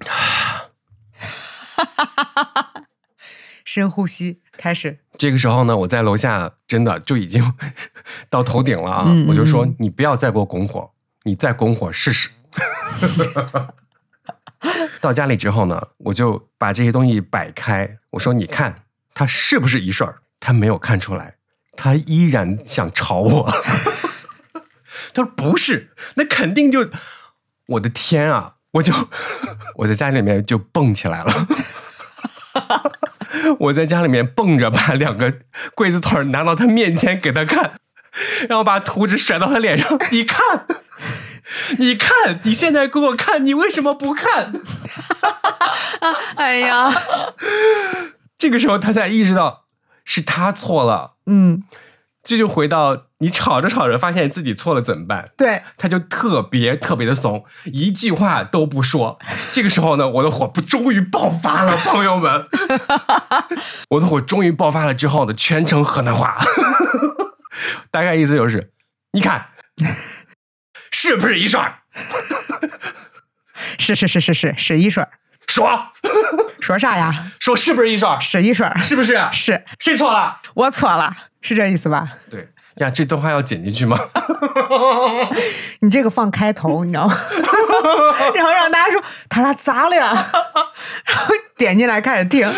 [3.68, 5.00] 深呼吸，开始。
[5.18, 7.52] 这个时候呢，我在楼下真的就已经
[8.30, 9.12] 到头顶了啊！
[9.28, 10.90] 我就说你不要再给我拱火，
[11.24, 12.30] 你再拱火试试。
[15.02, 20.22] 到家里之后呢，我就把这些东西摆开，我说你看他是不是一顺儿？
[20.40, 21.34] 他没有看出来。
[21.76, 23.52] 他依然想吵我，
[25.12, 26.88] 他说不是，那肯定就，
[27.66, 28.54] 我的天啊！
[28.72, 28.94] 我就
[29.74, 31.46] 我在家里面就蹦起来了，
[33.58, 35.32] 我在家里面蹦着把两个
[35.74, 37.72] 柜子腿拿到他面前给他看，
[38.48, 40.66] 然后把图纸甩到他脸上，你看，
[41.78, 44.52] 你看，你现在给我看，你为什么不看？
[46.36, 46.92] 哎呀，
[48.38, 49.64] 这个时候他才意识到
[50.04, 51.14] 是他错了。
[51.26, 51.62] 嗯，
[52.28, 55.30] 这就回到你吵着吵着发现自己错了怎么办？
[55.34, 59.18] 对，他就特别特别的怂，一句话都不说。
[59.50, 62.46] 这个时候呢，我的火不终于爆发了， 朋友们，
[63.88, 66.36] 我的火终于爆发了之后呢，全程河南话，
[67.90, 68.72] 大概意思就是，
[69.12, 69.46] 你看，
[70.92, 71.64] 是不是一顺？
[73.78, 75.08] 是是是是是是一顺。
[75.46, 75.66] 说
[76.60, 77.12] 说啥呀？
[77.38, 78.20] 说是不是一顺？
[78.20, 79.18] 是一顺，是不是？
[79.32, 80.36] 是谁错了？
[80.54, 82.08] 我错了，是这意思吧？
[82.30, 83.98] 对呀，这段话要剪进去吗？
[85.80, 87.14] 你这个放开头，你知道吗？
[88.34, 90.06] 然后让大家说他俩咋了呀？
[91.06, 92.48] 然后点进来开始听。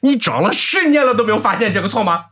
[0.00, 2.26] 你装了十年了都没有发现这个错吗？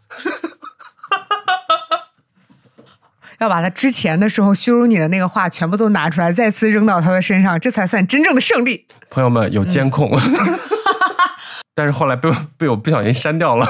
[3.39, 8.87] 要把他之前的时候羞辱你的那个话全部都拿出来，再次扔到他的身上，这才算真正的胜利。
[9.11, 10.11] 朋友们有监控，
[11.75, 13.67] 但是后来被 被我不小心删掉了。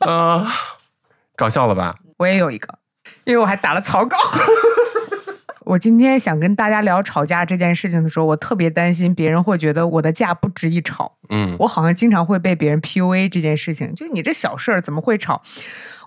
[0.00, 0.52] 啊，
[1.36, 1.96] 搞笑了吧？
[2.18, 2.78] 我也有一个，
[3.24, 4.16] 因为我还打了草稿。
[5.66, 11.16] 我今天想跟大家聊吵架这件事情的时候，我特别担心别人会觉得我的架不值一吵。
[11.28, 15.42] 嗯，我好像经常会被别人 PUA 这件事情，就是你这小事儿怎么会吵？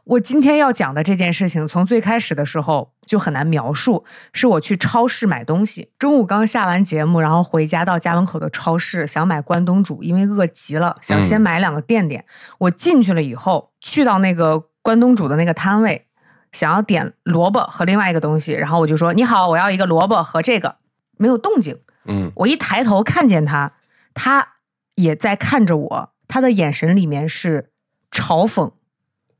[0.10, 4.06] 我今天要讲的这件事情，从最开始的时候就很难描述。
[4.34, 12.26] 是我去超市买东西，中午刚下完节目，然后回家到家门口的超市，想买关东煮，因为饿极了，想先买两个垫垫。
[12.58, 16.08] 我进去了以后，去到那个关东煮的那个摊位，
[16.52, 20.78] 想要点萝卜和另外一个东西，然后我就说：“你好，我要一个萝卜和这个。”
[21.18, 21.78] 没有动静。
[22.06, 23.74] 嗯，我一抬头看见他，
[24.16, 24.54] 他
[24.96, 27.70] 也在看着我，他的眼神里面是
[28.10, 28.72] 嘲讽。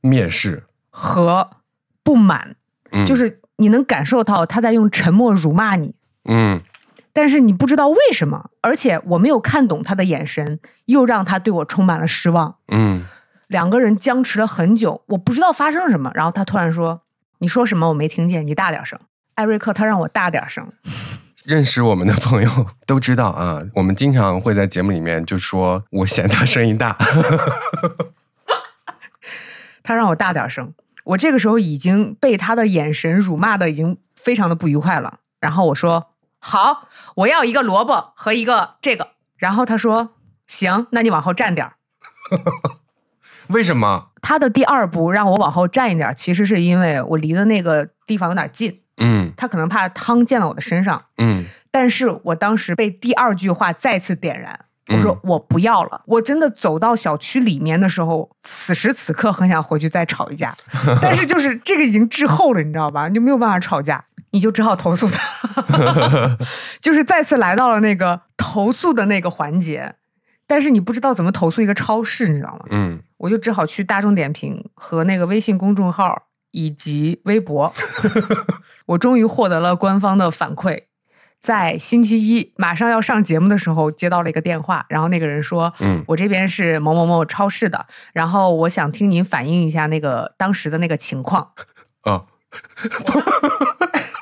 [0.02, 1.50] 蔑视和
[2.04, 2.56] 不满，
[3.06, 6.62] 就是你能感受到他在用沉默辱骂你，嗯，
[7.14, 13.06] 但是你不知道为什么，而且我没有看懂他的眼神，又让他对我充满了失望，嗯，
[13.48, 16.12] 两个人僵持了很久，我不知道发生了什么。
[16.14, 17.02] 然后他突然说
[17.40, 17.90] ：“你说什么？
[17.90, 19.00] 我没听见，你大点声。”
[19.36, 20.72] 艾瑞克他让我大点声。
[21.46, 26.96] 认识我们的朋友都知道啊，我们经常会在节目里面就说我嫌他声音大，
[29.90, 30.72] 他让我大点声。
[31.04, 35.22] 我这个时候已经被他的眼神辱骂的已经非常的不愉快了。
[35.40, 40.12] 然后我说：“好，我要一个萝卜和一个这个。”然后他说
[40.46, 41.74] ：“行，那你往后站点儿。
[43.50, 44.12] ”为什么？
[44.22, 48.84] 他的第二步让我往后站一点，其实是因为我离的那个地方有点近。
[48.98, 51.06] 嗯，他可能怕汤溅到我的身上。
[51.18, 56.02] 嗯，但是我当时被第二句话再次点燃，我说我不要了。
[56.06, 60.56] 我真的走到小区里面的时候，此时此刻很想回去再吵一架，
[61.02, 63.08] 但是就是这个已经滞后了，你知道吧？
[63.08, 64.06] 你就没有办法吵架。
[64.32, 66.38] 你就只好投诉他，
[66.80, 69.96] 就是再次来到了那个投诉的那个环节，
[70.46, 72.66] 但是你不知道怎么投诉一个超市，你知道吗？
[72.70, 77.74] 嗯，我就只好去大众点评和那个微信公众号以及微博，
[78.86, 80.84] 我终于获得了官方的反馈，
[81.40, 91.52] 在星期一马上要上节目的时候接到了一个电话，然后那个人说：“嗯，我这边是某某某超市的，然后我想听您反映一下那个当时的那个情况。”
[92.04, 92.26] 啊。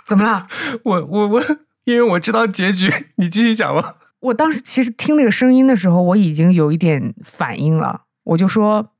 [0.05, 0.47] 怎么了？
[0.83, 1.43] 我我我，
[1.85, 3.95] 因为我知道结局，你继续讲吧。
[4.19, 8.91] 我当时其实听那个声音的时候，我已经有一点反应了，我就说，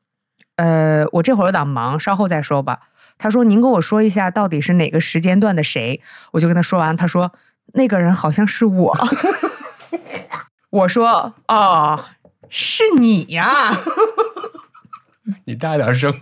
[0.55, 2.79] 呃，我这会儿有点忙，稍后再说吧。
[3.17, 6.01] 他说：“您跟我说一下，到底是哪个时间段的谁？”
[6.33, 7.33] 我就跟他说完，他说
[7.73, 8.97] ：“那个人好像是我。
[10.69, 12.05] ”我说：“哦，
[12.49, 13.77] 是你呀。”
[15.45, 16.21] 你大点声。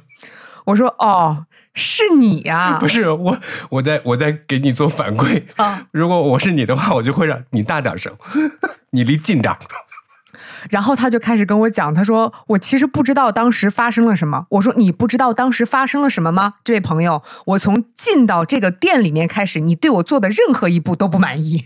[0.66, 1.46] 我说：“哦。”
[1.78, 2.78] 是你呀？
[2.80, 3.38] 不是我，
[3.70, 5.86] 我在我在给你做反馈啊。
[5.92, 8.16] 如果我是你的话，我就会让你大点声，
[8.92, 9.54] 你离近点。
[10.70, 21.66] 然后他就开始跟我讲，他说：“我其实不知道当时发生了什么。”我说：“你不知道当时发生了什么吗？”这位朋友，我从进到这个店里面开始，你对我做的任何一步都不满意，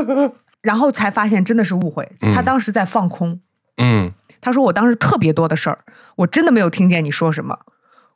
[0.62, 2.12] 然后才发现真的是误会。
[2.34, 3.40] 他当时在放空。
[3.78, 5.78] 嗯，他说我当时特别多的事儿，
[6.16, 7.58] 我真的没有听见你说什么。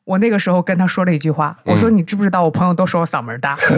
[0.04, 3.56] 我那个时候跟他说了一句话，我说：“你知不知道我朋友都说我嗓门大？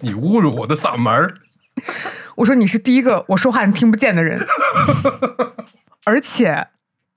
[0.00, 1.34] 你侮辱我的嗓门
[2.36, 4.40] 我说：“你是第一个我说话你听不见的人，
[6.04, 6.68] 而且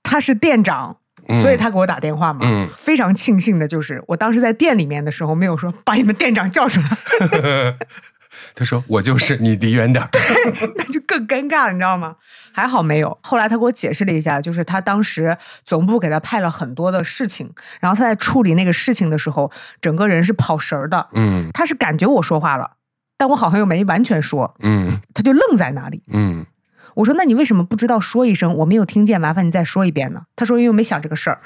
[0.02, 0.96] 他是店长，
[1.42, 2.40] 所以他给我打电话嘛。
[2.42, 7.76] 嗯，非常庆幸的就是，我当时在店里面的时候没有说把你们店长叫出来。
[8.54, 10.04] 他说：“我就是你离远点
[10.76, 12.16] 那就更尴尬了，你知道吗？
[12.52, 13.18] 还好没有。
[13.22, 21.08] 后来他给我解释了一下，就是他当时总部给他派了很多的事情，然后他在处理那个事情的时候，整个人是跑神儿的。
[21.14, 22.72] 嗯，他是感觉我说话了，
[23.18, 24.54] 但我好像又没完全说。
[24.60, 26.02] 嗯，他就愣在那里。
[26.10, 26.46] 嗯，
[26.94, 28.54] 我说：那你为什么不知道说一声？
[28.56, 30.22] 我没有听见，麻烦你再说一遍呢？
[30.34, 31.40] 他说：因为没想这个事儿。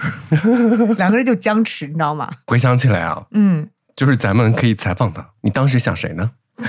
[0.97, 2.31] 两个人就僵持，你知道吗？
[2.47, 6.31] 回想起来啊，嗯，就是咱们可以采访他，你当时想谁呢？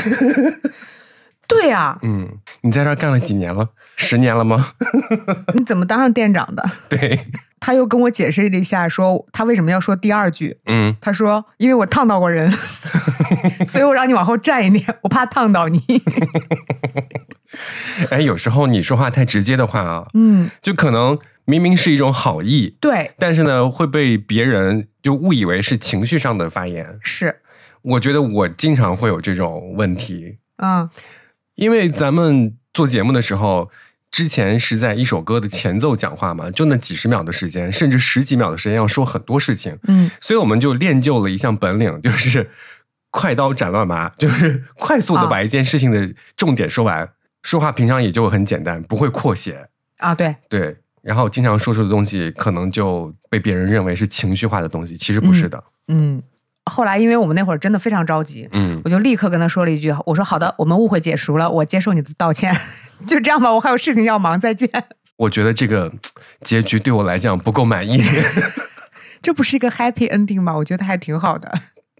[1.47, 2.27] 对呀，嗯，
[2.61, 3.67] 你在这儿干了几年了？
[3.97, 4.71] 十年了吗？
[5.53, 6.63] 你怎么当上店长的？
[6.89, 7.27] 对，
[7.65, 10.57] 他又跟我解释了一下，说他为什么要说第二句。
[10.65, 12.51] 嗯，他说因为我烫到过人，
[13.65, 15.79] 所以我让你往后站一点， 我怕烫到你。
[18.11, 27.39] 哎，有时候你说话太直接的话啊，嗯，就可能明明是一种好意，对，但是呢会被别人就误以为是情绪上的发言，是。
[27.83, 30.89] 我觉得我经常会有这种问题，嗯，
[31.55, 33.69] 因为咱们做节目的时候，
[34.13, 42.51] 之前是在一首歌的前奏讲话嘛，就那几十秒的时间，甚至十几秒的时间要说很多事情，嗯，所以我们就练就了一项本领，就是
[43.09, 47.09] 快刀斩乱麻， 就是快速的把一件事情的重点说完，
[47.41, 49.67] 说话平常也就很简单，不会扩写。
[49.97, 50.35] 啊，对。
[50.47, 56.21] 对，然后经常说出的东西可能就被别人认为是情绪化的东西，其实不是的，嗯。
[56.65, 62.55] 后来，因为我们那会儿真的非常着急，嗯，我就立刻跟他说了一句：“我说好的，我们误会解除了，我接受你的道歉，
[63.05, 64.69] 就这样吧，我还有事情要忙，再见。
[65.17, 65.91] ”我觉得这个
[66.41, 68.01] 结局对我来讲不够满意，
[69.21, 70.55] 这不是一个 happy ending 吗？
[70.55, 71.51] 我觉得还挺好的。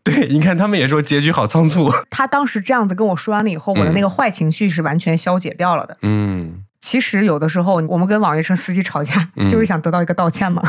[0.04, 1.92] 对，你看他们也说结局好仓促。
[2.10, 5.98] 他当时这样子跟我说完了以后，我的那个坏情绪是完全消解掉了的。
[6.02, 10.62] 嗯，其实有的时候我们跟网约车司机吵架，就是想得到一个道歉嘛。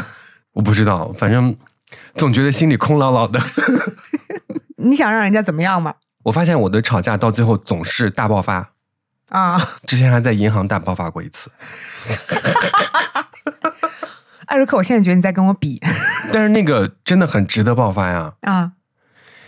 [0.53, 1.57] 我不知道，反正。
[2.15, 3.41] 总觉得心里空落落的。
[4.79, 5.95] 你想让人家怎么样吗？
[6.25, 8.71] 我发现我的吵架到最后总是大爆发
[9.29, 9.59] 啊！
[9.87, 11.51] 之前还在银行大爆发过一次。
[14.47, 15.81] 艾瑞克，我现在觉得你在跟我比，
[16.33, 18.35] 但是那个真的很值得爆发呀！
[18.43, 18.73] 啊，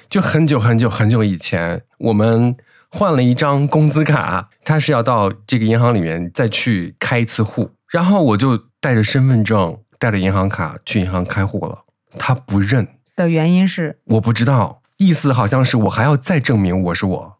[0.08, 2.56] 就很久很久很久以前，我们
[2.90, 11.84] 换了一张工资卡，他是要到这个银行里面再去开一次户，然后我就带着身份证带着银行卡去银行开户了，
[12.18, 17.38] 他不认的原因是我不知道，意思好像是我还要再证明我是我。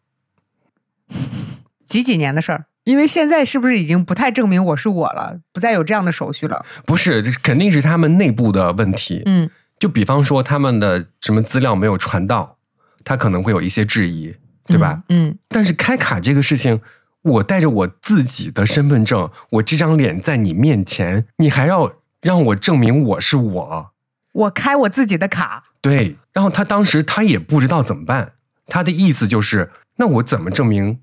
[1.85, 2.65] 几几年的事儿？
[2.83, 6.65] 因为现在是不是已经不太证明我是我了，不再有这样的手续了？
[6.85, 9.23] 不是，这肯定是他们内部的问题。
[9.25, 12.57] 嗯，就比方说他们的什么资料没有传到，
[13.03, 14.33] 他可能会有一些质疑，
[14.65, 15.03] 对吧？
[15.09, 15.37] 嗯。
[15.49, 16.81] 但是开卡这个事情，
[17.21, 23.91] 我带着我自己的身份证，我这张脸在你面前，你还要让我证明我是我？
[24.37, 25.65] 我开我自己的卡。
[25.81, 26.17] 对。
[26.33, 28.33] 然后他当时他也不知道怎么办，
[28.67, 30.99] 他的意思就是，那我怎么证明？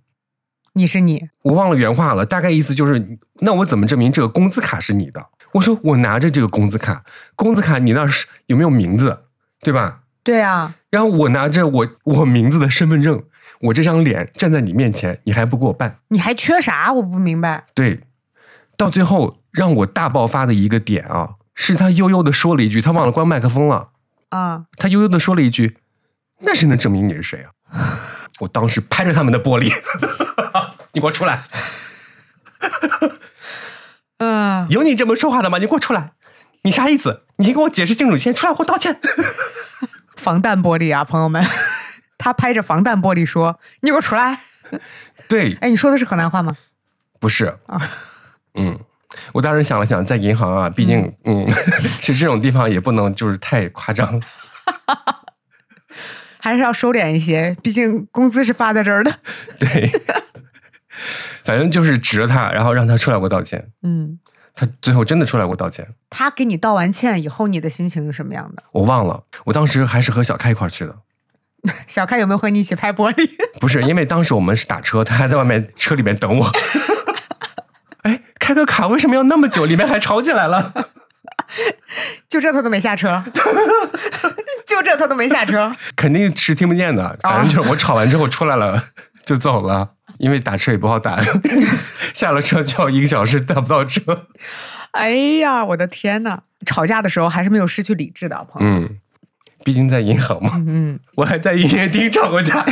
[0.75, 5.27] 你是你，我忘了原话了，大概意思就是，那我怎么证明这个工资卡是你的？
[5.53, 7.05] 我说我拿着这个工资卡，
[7.37, 9.25] 工资卡你那是有没有名字，
[9.61, 10.01] 对吧？
[10.23, 10.75] 对啊。
[10.91, 13.23] 然后我拿着我我名字的身份证，
[13.61, 15.99] 我这张脸站在你面前，你还不给我办？
[16.09, 16.93] 你还缺啥？
[16.93, 17.67] 我不明白。
[17.75, 18.01] 对，
[18.77, 23.91] 到最后让我大爆发的一个点啊，是他悠悠的说了一句，他忘了关麦克风了
[24.31, 25.79] 啊，他悠悠的说了一句，
[26.41, 27.99] 那谁能证明你是谁啊？
[28.41, 29.73] 我当时拍着他们的玻璃。
[30.93, 31.45] 你给我出来！
[34.19, 35.59] 嗯，有你这么说话的吗？
[35.59, 36.13] 你给我出来！
[36.63, 37.25] 你啥意思？
[37.37, 39.01] 你先给我解释清楚，先出来给我道歉。
[40.17, 41.45] 防弹玻璃啊，朋友们，
[42.17, 44.41] 他拍着防弹玻璃说：“你给我出来！”
[45.29, 46.57] 对，哎，你说的是河南话吗？
[47.21, 47.91] 不是啊，
[48.55, 48.79] 嗯，
[49.33, 51.47] 我当时想了想，在银行啊，毕竟嗯
[52.01, 54.21] 是这种地方，也不能就是太夸张，
[56.39, 59.21] 还是要收敛一些，毕竟工资是发在这儿的。
[59.59, 59.91] 对。
[61.43, 63.69] 反正就是指着他，然后让他出来给我道歉。
[63.83, 64.19] 嗯，
[64.55, 65.87] 他最后真的出来给我道歉。
[66.09, 68.63] 他给你道完歉以后，你的心情是什么样的？
[68.73, 70.97] 我忘了，我当时还是和小开一块去的。
[71.87, 73.29] 小开有没有和你一起拍玻璃？
[73.61, 76.51] 不是，因为当时我们是打车，他还在外面车里面等我。
[78.45, 79.65] 哎，开个卡为什么要那么久？
[79.65, 80.73] 里面还吵起来了。
[82.29, 83.25] 就这他都没下车，
[84.67, 87.17] 就这他都没下车，肯定是听不见的。
[87.23, 88.83] 反正就是我吵完之后出来了
[89.25, 89.93] 就走了。
[90.19, 91.19] 因为打车也不好打，
[92.15, 94.27] 下了车就要一个小时打不到车。
[94.93, 96.41] 哎呀，我的天呐！
[96.65, 98.69] 吵架的时候还是没有失去理智的朋友。
[98.69, 99.01] 嗯，
[99.65, 100.53] 毕竟在银行嘛。
[100.69, 102.65] 嗯，我还在营业厅吵过架。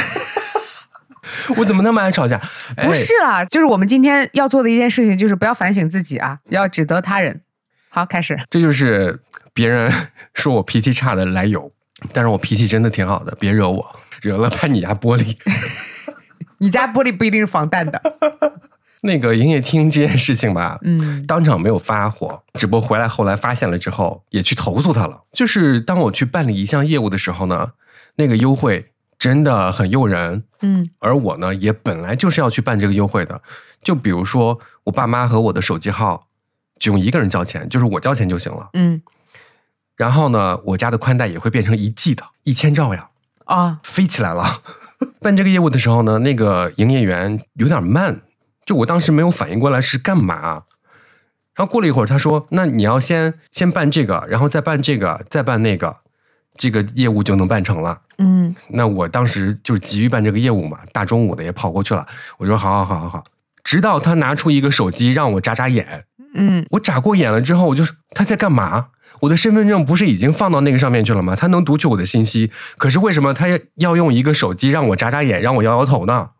[1.57, 2.41] 我怎么那么爱吵架？
[2.83, 7.41] 不是啦，就是我们今天要做的一件事情，就是不要反省自己啊，要指责他人。
[7.89, 8.39] 好，开始。
[8.51, 9.21] 这就是
[9.53, 9.93] 别人
[10.35, 11.73] 说我脾气差的来由，
[12.13, 15.37] 但是我脾气真的挺好的，别惹我，惹了拍你家玻璃。
[16.59, 18.01] 你家玻璃不一定是防弹的。
[19.05, 25.23] 那个营业厅这件事情吧，嗯，当场没有发火，只不过回来后来发现了之后，也去投诉他了。
[25.33, 27.73] 就是当我去办理一项业务的时候呢，
[28.15, 28.92] 那个优惠
[29.23, 33.41] 真的很诱人，嗯，而我呢也本来就是要去办这个优惠的。
[33.81, 36.27] 就比如说我爸妈和我的手机号，
[36.81, 39.01] 就用一个人交钱，就是我交钱就行了，嗯。
[39.97, 43.11] 然后呢，我家的宽带也会变成一 G 的，一千兆呀，
[43.45, 44.61] 啊，飞起来了。
[45.23, 48.23] 办这个业务的时候呢，那个营业员有点慢，
[48.67, 50.65] 就我当时没有反应过来是干嘛。
[51.55, 55.99] 然后过了一会儿，他说：“那你要先先办这个，然后再办这个，再办那个，
[56.57, 62.07] 这个业务就能办成了。”嗯，那我当时就急于办这个业务嘛，大中午的也跑过去了。
[62.39, 63.25] 我说：“好好好好好。”
[63.65, 68.89] 直到他拿出一个手机让我眨眨眼，嗯，我眨过眼了之后，我就他在干嘛？
[69.21, 71.37] 我的身份证不是已经放到那个上面去了吗？
[71.37, 73.47] 他能读取我的信息，可是为什么他
[73.77, 76.31] 要用一个手机让我眨眨眼，让我摇摇头呢？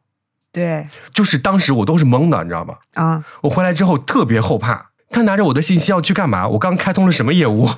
[0.51, 2.75] 对，就是当时我都是懵的，你知道吗？
[2.95, 6.49] 啊，我回来之后特别后怕，他拿着我的信息要去干嘛？
[6.49, 7.71] 我刚开通了什么业务？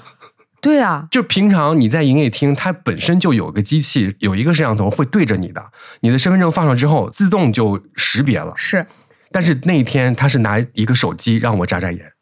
[0.65, 5.63] 对啊，就平常你在营业厅，它本身就有个机器，有一个摄像头会对着你的，
[6.01, 8.55] 你的身份证放上之后，自动就识别了。
[8.57, 8.87] 是，
[9.31, 12.13] 但是那一天他是拿一个手机让我眨眨眼。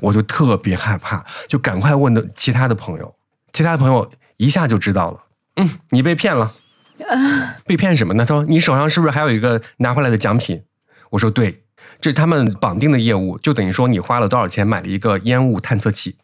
[0.00, 3.14] 我就特别害怕，就赶快问的其他的朋友，
[3.52, 5.24] 其他的朋友一下就知道了。
[5.56, 6.54] 嗯，你被骗了。
[7.66, 8.24] 被骗什么呢？
[8.24, 10.62] 他说你手上是不是还有一个拿回来的奖品？
[11.10, 11.64] 我说对，
[12.00, 16.16] 这是他们绑定的业务，就等于说你花了多少钱买了一个烟雾探测器。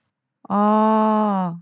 [0.49, 1.59] 哦，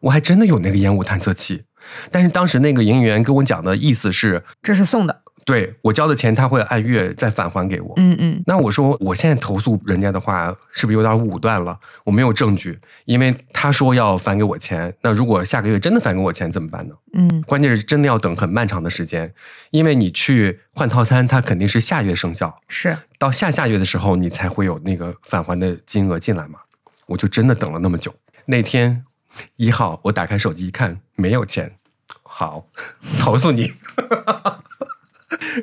[0.00, 1.64] 我还真的有那个烟雾探测器，
[2.10, 5.22] 但是当时那个营业员跟我讲的意思是，这是送的。
[5.46, 7.94] 对我交的钱，他会按月再返还给我。
[7.96, 11.76] 嗯嗯，那我说我现在投诉人家的话，是不是有点武断了？
[12.04, 14.94] 我没有证据，因为他说要返给我钱。
[15.00, 16.94] 那如果下个月真的返给我钱怎么办呢？
[17.14, 19.32] 嗯，关键是真的要等很漫长的时间，
[19.70, 26.60] 因为你去换套餐，它肯定是下月生效，是到下下月的时候你才会有那个返还的金额进来嘛。
[27.06, 28.14] 我就真的等了那么久。
[28.50, 29.04] 那天
[29.56, 31.76] 一号，我打开手机一看，没有钱，
[32.22, 32.66] 好，
[33.18, 33.72] 投诉你。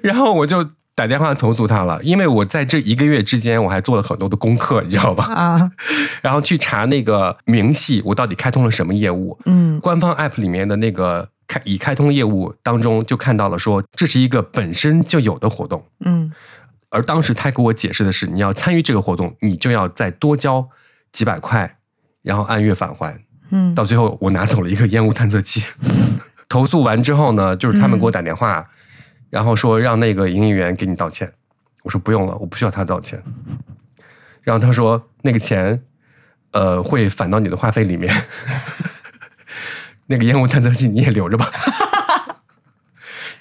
[0.01, 5.25] 然后我就打电话投诉他了，因为我在这一个月之间，我还做了很多的功课，你知道吧？
[5.25, 5.71] 啊，
[6.21, 9.37] 然后去查那个明细，我到底开通了什么业务？
[9.45, 15.85] 嗯，官方 App 里面的那个开已开通业务当中，就看到了说这是一个本身就有的活动。
[16.05, 16.31] 嗯，
[16.89, 20.69] 而当时他给我解释的是，你要参与这个活动，你就要再多交
[21.11, 21.76] 几百块，
[22.27, 23.17] 然后按月返还。
[23.49, 25.63] 嗯，到最后我拿走了一个烟雾探测器。
[26.49, 28.69] 投诉完之后呢，就是他们给我打电话。
[29.29, 31.31] 然后说让那个营业员给你道歉，
[31.83, 33.21] 我说不用了，我不需要他道歉。
[34.41, 35.83] 然后他说那个钱，
[36.51, 38.13] 呃，会返到你的话费里面。
[40.07, 41.51] 那个烟雾探测器你也留着吧，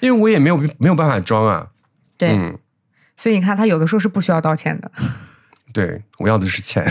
[0.01, 1.67] 因为我也没有没有办法装啊。
[2.17, 2.53] 对，
[3.15, 4.91] 所以你看，他有的时候是不需要道歉的。
[5.71, 6.85] 对我要的是钱。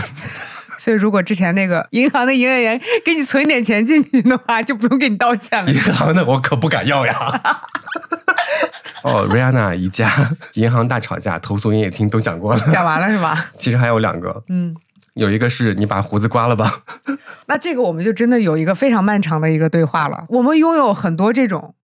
[0.87, 5.69] 所以如果之前那个银行的营业员给你存点钱进去的话，就不用给你道歉了。
[5.69, 7.41] 银行的我可不敢要呀。
[9.03, 10.09] 哦，瑞安娜一家
[10.53, 13.47] 银行大吵架，投诉营业厅都讲过了，讲完了是吧？
[13.59, 14.73] 其实还有两个，嗯，
[15.15, 16.83] 有一个是你把胡子刮了吧？
[17.47, 20.23] 那这个我们就真的有一个非常漫长的一个对话了。
[20.29, 21.75] 我们拥有很多这种，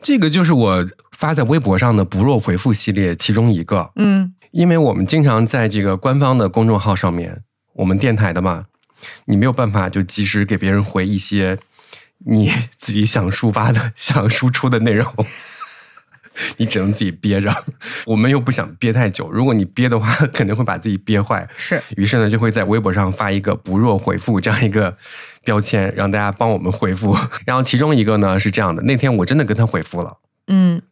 [0.00, 0.86] 这个就是我
[1.18, 7.42] 发在微博上的不弱回复系列其中一个，嗯，因为我们经常在这个官方的公众号上面，
[7.74, 8.66] 我们电台的嘛，
[9.26, 11.58] 你没有办法就及时给别人回一些
[12.26, 15.06] 你自己想抒发的、想输出的内容。
[16.56, 17.64] 你只能自己憋着，
[18.06, 19.30] 我们又不想憋太久。
[19.30, 21.48] 如果你憋的话， 肯定会把自己憋坏。
[21.56, 24.96] 是，于是呢，就会在微博上发一个“不弱回复”这样一个
[25.44, 27.16] 标签，让大家帮我们回复。
[27.46, 30.18] 然后其中一个呢是这样的：那天我真的跟他回复了，
[30.48, 30.82] 嗯，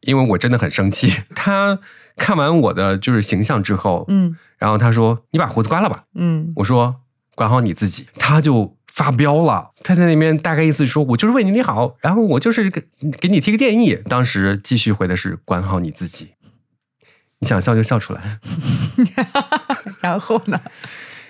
[0.00, 1.22] 因为我真的很生气。
[1.36, 1.78] 他
[2.16, 7.00] 看完我的就是形象之后，嗯，然后他说：“你把胡子刮了吧。”嗯，我说
[7.34, 8.76] ：“管好你自己。”他就。
[8.92, 12.82] 发飙了，他在那边大概意思说：“我就是为你好，然后我就是给
[13.20, 16.32] 给你提个建议。”当时继续回的是：“管好你自己。”
[17.38, 18.40] 你想笑就笑出来。
[20.02, 20.60] 然后呢？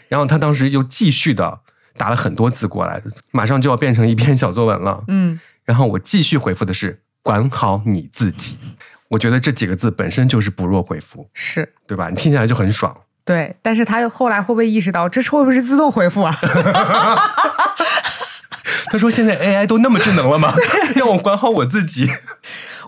[0.09, 1.61] 然后他当时又继续的
[1.99, 5.05] 打了很多字过来，马上就要变成一篇小作文了。
[5.09, 5.39] 嗯。
[5.65, 8.57] 然后我继续回复的是：“管好你自己。”
[9.11, 12.09] 我觉得这几个字本身就是不弱回复，是对吧？
[12.09, 12.97] 你听起来就很爽。
[13.31, 16.37] 对，但是他后来会不会意识到这是会不会是自动回复啊？
[18.91, 20.53] 他说：“现在 AI 都那么智能了吗？
[20.97, 22.11] 让 我管好我自己，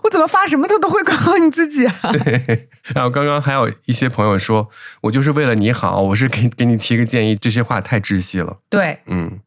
[0.03, 2.67] 我怎么发什么他都会管好你自己啊？”对。
[2.93, 4.69] 然后刚刚还有一些朋友说
[5.03, 8.57] ：“我就是为了你好，我是给给你提个建议。”这些话太窒息了。
[8.69, 9.39] 对，嗯。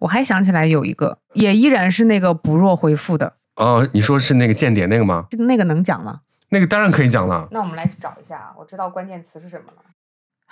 [0.00, 3.36] 我还想起来有一个，也依然是那个不弱回复的。
[3.56, 5.24] 哦，你说是那个间谍那个吗？
[5.38, 6.20] 那个能讲吗？
[6.50, 7.48] 那个当然可以讲了。
[7.50, 9.83] 那我们来找一下，我知道关键词是什么了。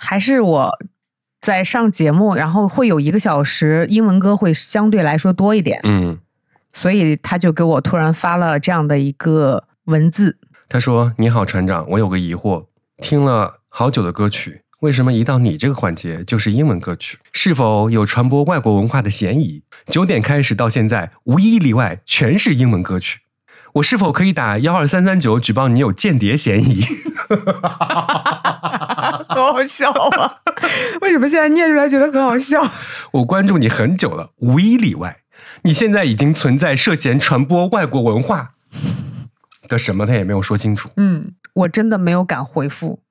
[0.03, 0.79] 还是我
[1.39, 5.79] 在上节目，然后会有一个小时英文歌会相对来说多一点。
[5.83, 6.19] 嗯，
[6.73, 10.37] 所以他就给我突然发了这样的一个文字。
[10.67, 12.65] 他说：“你好，船长，我有个疑惑，
[12.97, 17.19] 听了好久的歌曲，为什么一到你这个环节就是英文歌曲？
[17.31, 19.63] 是否有传播外国文化的嫌疑？
[19.87, 23.19] 九点开始到现在，无一例外全是英文歌曲。”
[23.75, 26.83] 我是否可以打幺二三三九举报你有间谍嫌疑？
[29.29, 30.37] 好好笑啊！
[31.01, 32.61] 为什么现在念出来觉得很好笑？
[33.11, 35.21] 我关注你很久了，无一例外，
[35.63, 38.53] 你现在已经存在涉嫌传播外国文化
[39.67, 40.05] 的什么？
[40.05, 40.89] 他也没有说清楚。
[40.97, 43.01] 嗯，我真的没有敢回复，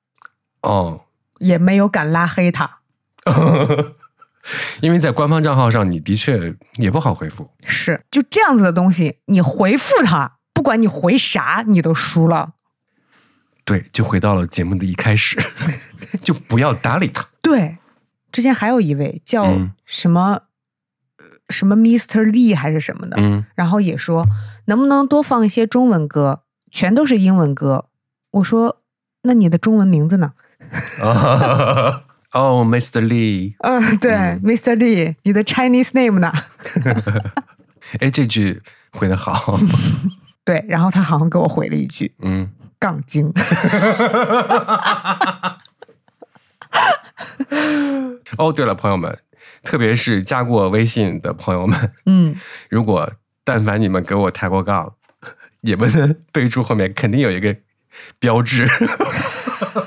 [0.63, 1.03] 哦，
[1.39, 2.79] 也没有敢拉黑他，
[4.81, 7.51] 因为在官方账号上，你的确也不好回复。
[7.65, 10.37] 是，就这样子的东西，你回复他。
[10.55, 12.51] 不管你回啥，你都输了。
[13.65, 15.41] 对，就回到了节目的一开始，
[16.23, 17.27] 就不要搭理他。
[17.41, 17.79] 对，
[18.31, 20.41] 之前还有一位叫什么
[21.49, 24.25] 什么 Mister Lee 还是什么的，嗯，然后也说
[24.67, 27.87] 能不能多放一些中文歌，全都是英文歌。
[28.33, 28.81] 我说
[29.23, 30.33] 那你的中文名字呢？
[32.33, 33.55] 哦，Mister Lee。
[33.59, 36.33] 嗯，对，Mister Lee，你的 Chinese name 呢？
[38.01, 39.61] 哎，这句回的好。
[40.43, 42.51] 对，然后他好像给我回了一句：“嗯，
[42.83, 43.33] 杠精。”
[48.39, 49.17] 哦，对了，朋友们，
[49.63, 52.35] 特别是加过微信的朋友们，嗯，
[52.69, 53.13] 如果
[53.45, 54.95] 但凡你们给我抬过杠，
[55.61, 57.55] 你们的备注后面肯定有一个
[58.19, 58.67] 标志，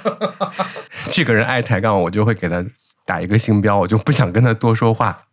[1.11, 2.63] 这个人爱抬杠，我就会给他
[3.05, 5.23] 打一个星标，我就不想跟他多说话。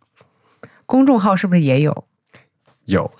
[0.85, 2.07] 公众号是不是也有？
[2.85, 3.13] 有。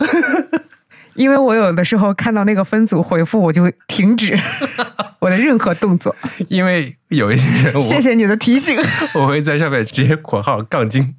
[1.15, 4.37] 因为我有的时候看到那个分组回复，我就停止
[5.19, 6.15] 我的任何动作。
[6.49, 8.77] 因为有一些人，谢谢你的提醒，
[9.15, 11.15] 我会在上面直接括号杠精。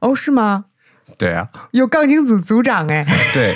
[0.00, 0.66] 哦，是吗？
[1.18, 3.04] 对啊，有杠精组组长哎。
[3.34, 3.54] 对，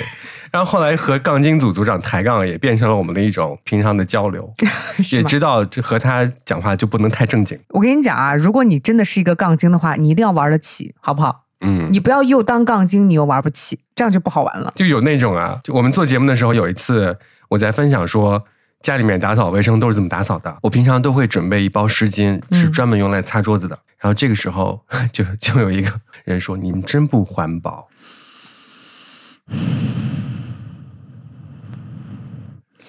[0.51, 4.53] 然后后来和杠精组组长抬杠，也变成了我们的一种平常的交流，
[5.11, 7.57] 也知道这和他讲话就不能太正经。
[7.69, 11.44] 我跟你讲啊，如果你真的是一个杠精的话，你一定要玩得起，好不好？
[11.61, 14.73] 嗯，你不要又当杠精，你又玩不起，这样就不好玩了。
[14.75, 17.17] 就有那种啊，就我们做节目的时候，有一次
[17.49, 18.43] 我在分享说，
[18.81, 20.57] 家里面打扫卫生都是怎么打扫的。
[20.61, 23.79] 我平常都会准备一包湿巾，是专门用来擦桌子的。
[23.97, 25.89] 然后这个时候 就就有一个
[26.25, 27.87] 人说：“你们真不环保。”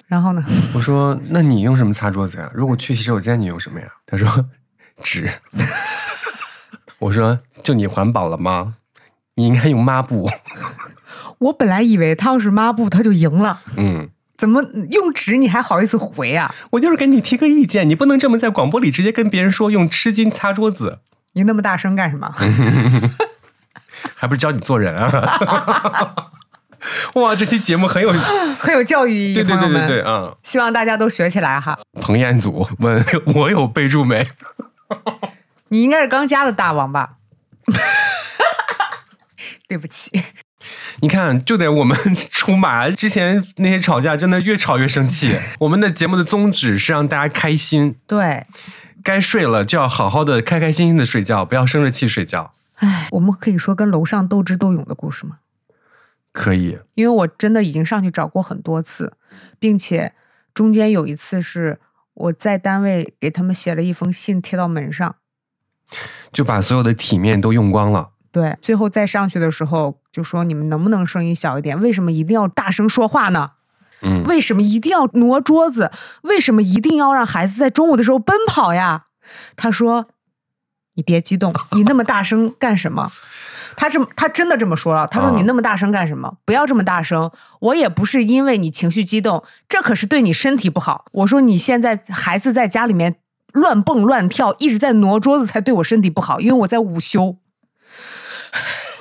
[0.07, 0.43] 然后呢？
[0.73, 2.51] 我说：“那你用什么擦桌子呀？
[2.53, 4.49] 如果去洗手间，你用什么呀？”他说
[5.01, 5.29] ：“纸。”
[6.99, 8.75] 我说：“就你环保了吗？
[9.35, 10.29] 你应该用抹布。
[11.39, 13.61] ”我本来以为他要是抹布，他就赢了。
[13.75, 16.53] 嗯，怎么用纸你还好意思回啊？
[16.71, 20.99] 我就是给你提个意见，你不能这么在广播里直接跟别人说用湿巾擦桌子。
[21.33, 22.33] 你那么大声干什么？
[24.15, 26.31] 还不是教你做人啊！
[27.15, 28.11] 哇，这期节目很有
[28.59, 30.33] 很有教育意义，对对对对对啊！
[30.43, 31.77] 希望大家都学起来哈。
[31.99, 33.03] 彭彦祖问
[33.35, 34.27] 我有备注没？
[35.69, 37.17] 你应该是刚加的大王吧？
[39.67, 40.23] 对不起，
[41.01, 41.97] 你看，就得我们
[42.31, 42.89] 出马。
[42.89, 45.35] 之前那些吵架，真的越吵越生气。
[45.59, 48.47] 我们的节目的宗旨是让大家开心，对，
[49.03, 52.53] 该睡了就要好好的、开开心心的睡觉，不要生着气睡觉。
[52.75, 55.39] 哎，我们可以说跟楼上斗智斗勇的故事吗？
[56.31, 59.17] 可以，因为我真的已经上去找过很多次，
[59.59, 60.13] 并且
[60.53, 61.81] 中间有一次是
[62.13, 65.15] 我在单位给他们写了一封信贴到门上，
[66.37, 68.09] 就把所有的体面都用光了。
[68.31, 71.81] 对，最后再上去的时候就说你们能不能声音小一点？
[71.81, 73.53] 为什么一定要大声说话呢？
[74.03, 75.89] 嗯，为什么一定要挪桌子？
[76.21, 79.05] 为什么一定要让孩子在中午的时候奔跑呀？
[79.55, 80.05] 他说
[80.93, 83.11] ：“你别激动，你那么大声干什么？”
[83.75, 85.07] 他这么，他真的这么说了。
[85.07, 86.37] 他说：“你那么大声干什么？
[86.45, 87.31] 不要这么大声。
[87.61, 93.15] 我也不是因为你情绪激动，这可是对你身体不好。”我说：“你现在孩子在家里面
[93.57, 96.39] 乱蹦乱跳，一直在挪桌子，才对我身体不好。
[96.39, 97.37] 因为我在午休。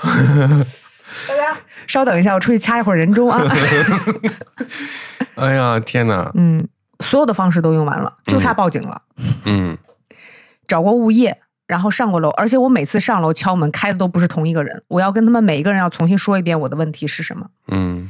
[0.03, 3.43] 大家稍等一下，我出去掐一会儿人中啊。
[5.37, 6.31] 哎呀，天哪！
[6.35, 6.67] 嗯，
[7.01, 9.03] 所有的方式都用完了，就差报警了。
[9.45, 9.77] 嗯，
[10.67, 11.41] 找过物业。
[11.67, 17.49] 然后上过楼，而且我每次上楼敲门开的都不是同一个人，我要跟他们每一个人要重新说一遍我的问题是什么。
[17.67, 18.09] 嗯，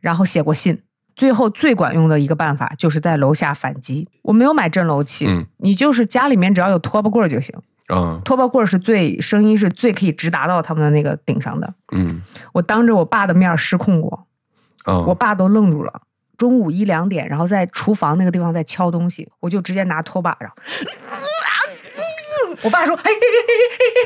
[0.00, 0.82] 然后写过信，
[1.16, 4.08] 最后最管用的一个办法就是在楼下反击。
[4.22, 7.54] 我没有买震楼器，你就是家里面只要有拖把棍儿就行。
[7.92, 11.74] 嗯，拖把棍儿是最声音是最可以直达到他们的那个顶上的。
[11.92, 14.26] 嗯，我当着我爸的面失控过，
[15.06, 16.02] 我爸都愣住了。
[16.36, 20.56] 中午一两点，然后在厨房那个地方在敲东西，我就直接拿拖把，然后。
[22.62, 23.10] 我爸说：“嘿，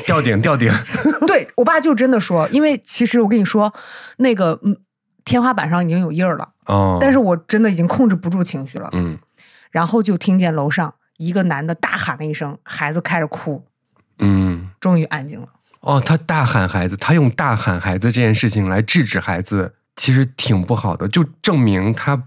[0.05, 0.69] 掉顶掉顶。”
[1.25, 3.73] 对我爸就真的说，因为其实我跟你说，
[4.17, 4.75] 那个嗯，
[5.29, 9.15] 天花板上已经有印儿了哦，但是我真的已经控制不住情绪了，嗯，
[9.69, 13.63] 然后就听见楼上一个男的大喊了一声，孩子开始哭，
[14.17, 15.47] 嗯，终于安静了。
[15.81, 22.23] 哦，他大喊孩子，他用大喊孩子这件事情来制止孩子，其实挺不好的，就证明他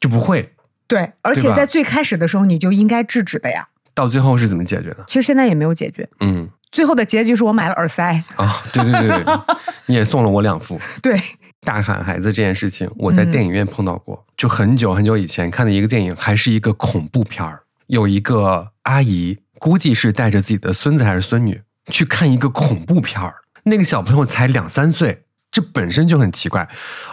[0.00, 0.54] 就不会。
[0.86, 3.68] 对，而且在最开始的时候，你就应该制止的呀。
[3.92, 5.04] 到最后是怎么解决的？
[5.06, 6.08] 其实现在也没有解决。
[6.20, 8.62] 嗯，最后的结局是我买了耳塞啊！
[8.72, 9.38] 对对对对，
[9.86, 10.80] 你也送了我两副。
[11.00, 11.20] 对，
[11.64, 17.62] 大喊孩子这件事情，我在电影院碰到过，就很久很久以前看的一个电影，还是一个恐怖片儿。
[17.86, 26.68] 有一个阿姨，估计是带着自己的孙子还是孙女去看一个恐怖片儿，那个小朋友才两三岁，这本身就很奇怪，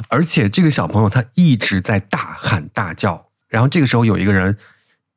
[0.09, 4.57] 而且这个小朋友他一直在大喊大叫，然后这个时候有一个人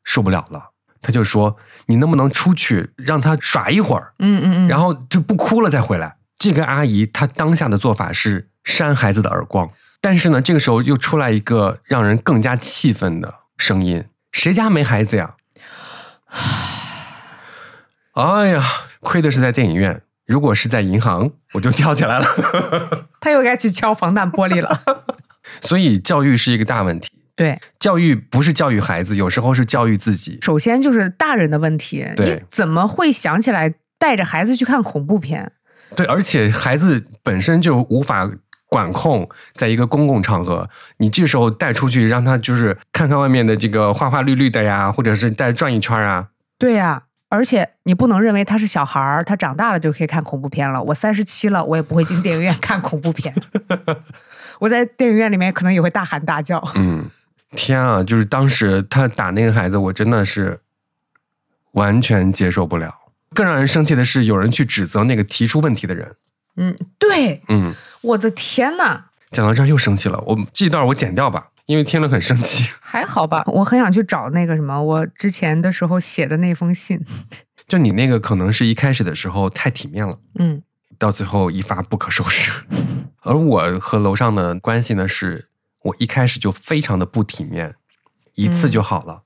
[0.05, 0.71] 受不了了。
[1.07, 4.15] 他就说：“你能不能出去让他耍一会儿？
[4.21, 15.35] 嗯嗯嗯，然后就不哭了再回来。”这个阿姨她当下的做法是扇孩子的耳光，但是呢，这个时候又出来一个让人更加气愤的声音：“谁家没孩子呀？”
[18.15, 18.65] 哎呀，
[19.01, 22.27] 亏的是在电影院，如果是在银行，我就跳起来了。
[23.21, 24.83] 他又该去敲防弹玻璃了。
[25.61, 27.11] 所以教育是一个大问题。
[27.37, 30.39] 对，教育不是教育孩子，有时候是教育自己。
[30.43, 35.51] 首先就是大人的问题，你怎么会想起来带着孩子去看恐怖片？
[35.97, 38.31] 对，而且孩子本身就无法
[38.75, 46.31] 管控，在一个公共场合，你这时候带出去，让他就是看看外面的这个花花绿绿的呀，或者是带转一圈啊。
[46.59, 50.83] 对呀，而且你不能认为他是小孩儿，他长大了就可以看恐怖片了。
[50.83, 53.33] 我三十七了，我也不会进电影院 看恐怖片。
[54.59, 56.61] 我在电影院里面可能也会大喊大叫。
[56.75, 57.09] 嗯。
[57.55, 58.03] 天啊！
[58.03, 60.59] 就是当时他打那个孩子，我真的是
[61.75, 62.93] 完全接受不了。
[63.33, 66.17] 更让人生气的是，有人去指责那个提出问题的人。
[66.57, 72.71] 嗯，对，嗯，我的天呐，讲到这儿又生气了，我这一段我剪掉吧，因为听了很生气。
[72.81, 77.01] 还好吧，我很想去找那个什么，我之前的时候写的那封信。
[77.67, 80.63] 就你那个可能是一开始的时候太体面了，嗯，
[80.99, 82.53] 到最后一发不可收拾。
[83.23, 85.49] 而我和楼上的关系呢，是
[85.83, 87.75] 我一开始就非常的不体面，
[88.35, 89.23] 一次就好了。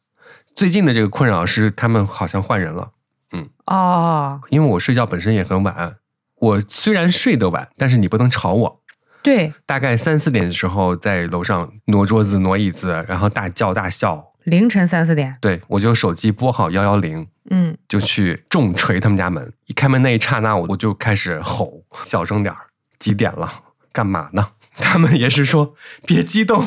[0.55, 2.93] 最近的这个困扰是他们好像换人了，
[3.33, 5.97] 嗯，哦，因为我睡觉本身也很晚，
[6.41, 8.81] 我虽然睡得晚，但是你不能吵我。
[9.23, 14.33] 对，大概三四点的时候在楼上挪桌子、挪椅子，然后大叫大笑。
[14.45, 17.27] 凌晨三四点，对我就手机拨好幺幺零。
[17.51, 19.53] 嗯，就去重锤他们家门。
[19.67, 22.61] 一开门那一刹那，我我就开始吼，小声点儿。
[22.99, 23.51] 几点了？
[23.93, 24.49] 干嘛呢？
[24.77, 25.75] 他们也是说
[26.07, 26.65] 别激动，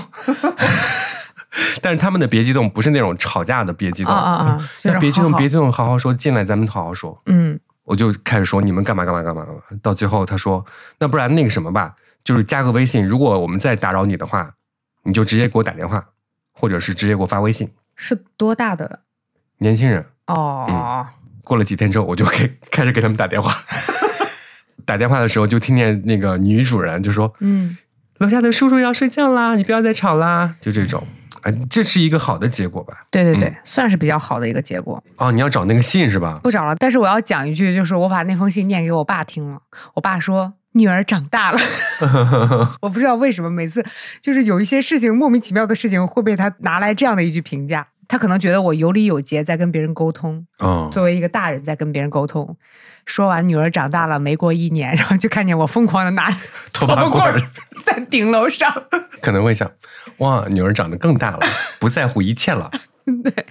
[1.82, 4.68] 但是他们的别激动不是那种吵架的别激动啊啊！
[5.00, 6.14] 别激动，别激动，好好说。
[6.14, 7.22] 进来咱们好好说。
[7.28, 9.62] 嗯，我就开始说你们干嘛干嘛干嘛干嘛。
[9.82, 10.66] 到最后他说，
[11.00, 13.06] 那不然那个什么吧，就是加个微信。
[13.06, 14.54] 如果我们再打扰你的话，
[15.04, 16.06] 你就直接给我打电话，
[16.52, 17.72] 或者是直接给我发微信。
[17.96, 19.02] 是多大的
[19.58, 20.06] 年轻人？
[20.28, 21.06] 哦，
[21.44, 23.64] 过了几天之后，我就给开始给他们打电话。
[24.86, 27.78] 打电话的时候，就听见那个女主人就说：“嗯，
[28.18, 31.06] 楼下的叔叔要睡觉啦，你不要再吵啦。”就这种，
[31.42, 33.06] 啊，这是一个好的结果吧？
[33.12, 35.04] 对对对，算是比较好的一个结果。
[35.18, 36.40] 哦，你要找那个信是吧？
[36.44, 39.60] 不找了，但是我要讲一句，就是我把那封信念给我爸听了。
[39.96, 41.60] 我爸说：“女儿长大了。
[42.82, 43.86] ”我不知道为什么每次
[44.22, 47.88] 就是有一些事情莫名其妙的事情会被他拿来这样的一句评价。
[48.12, 50.46] 他可能觉得我有理有节，在跟别人沟通。
[50.60, 52.58] 哦，作为一个大人在跟别人沟通，
[53.06, 56.30] 说完女儿长大了，没过一年，然后就看见我疯狂的拿
[56.74, 57.42] 拖把棍
[57.86, 58.70] 在顶楼上，
[59.22, 59.72] 可能会想：
[60.18, 61.40] 哇，女儿长得更大了，
[61.80, 62.70] 不在乎一切了，
[63.24, 63.46] 对，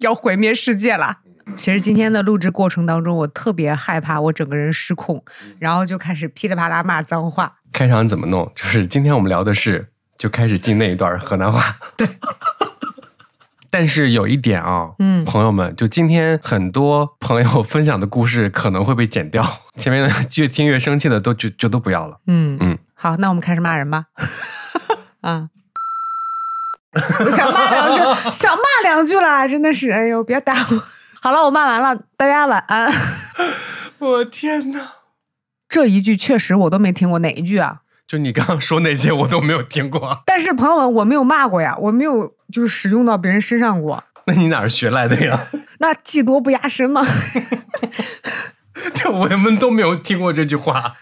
[0.00, 1.20] 要毁灭世界了。
[1.56, 5.24] 其实今天的录制过程当中，我特别害怕我整个人失控，
[5.58, 7.60] 然后就开始噼里啪啦骂脏话。
[7.72, 8.52] 开场怎么弄？
[8.54, 9.88] 就是今天我们聊的是，
[10.18, 11.78] 就开始进那一段河南话。
[11.96, 12.06] 对。
[13.78, 19.46] 但是有一点啊，嗯，朋友们，就今天很多朋友分享的故事可能会被剪掉，
[19.76, 22.16] 前面的越听越生气的都就就都不要了。
[22.26, 24.06] 嗯嗯，好，那我们开始骂人吧。
[25.20, 25.50] 啊，
[27.26, 28.00] 我想骂两句，
[28.32, 30.82] 想骂两句啦，真的是，哎呦，别打我。
[31.20, 32.90] 好了，我骂完了，大家晚安。
[33.98, 34.90] 我天哪，
[35.68, 37.80] 这一句确实我都没听过，哪一句啊？
[38.08, 44.04] 就你刚刚说那些我都没有听过， 但是朋友们，我没有骂过呀，我没有就是使用到别人身上过。
[44.26, 45.38] 那你哪儿学来的呀？
[45.78, 47.04] 那技多不压身吗？
[48.94, 50.94] 对，我们都没有听过这句话。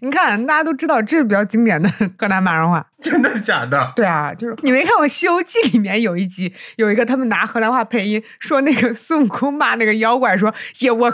[0.00, 1.88] 你看，大家都知道这是比较经典的
[2.18, 3.92] 河南骂人话，真的假的？
[3.94, 11.12] 对啊，就是你没看过《西游记》里面有一集，有一个他们拿河南话配音，说那个孙悟空骂那个妖怪说：“耶我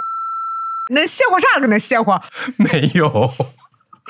[0.90, 1.61] 能邪乎啥？
[1.61, 2.12] 搁那邪乎？”
[2.57, 3.32] 没有。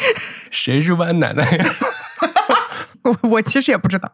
[0.50, 1.66] 谁是弯奶奶呀？
[3.02, 4.12] 我我其实也不知道。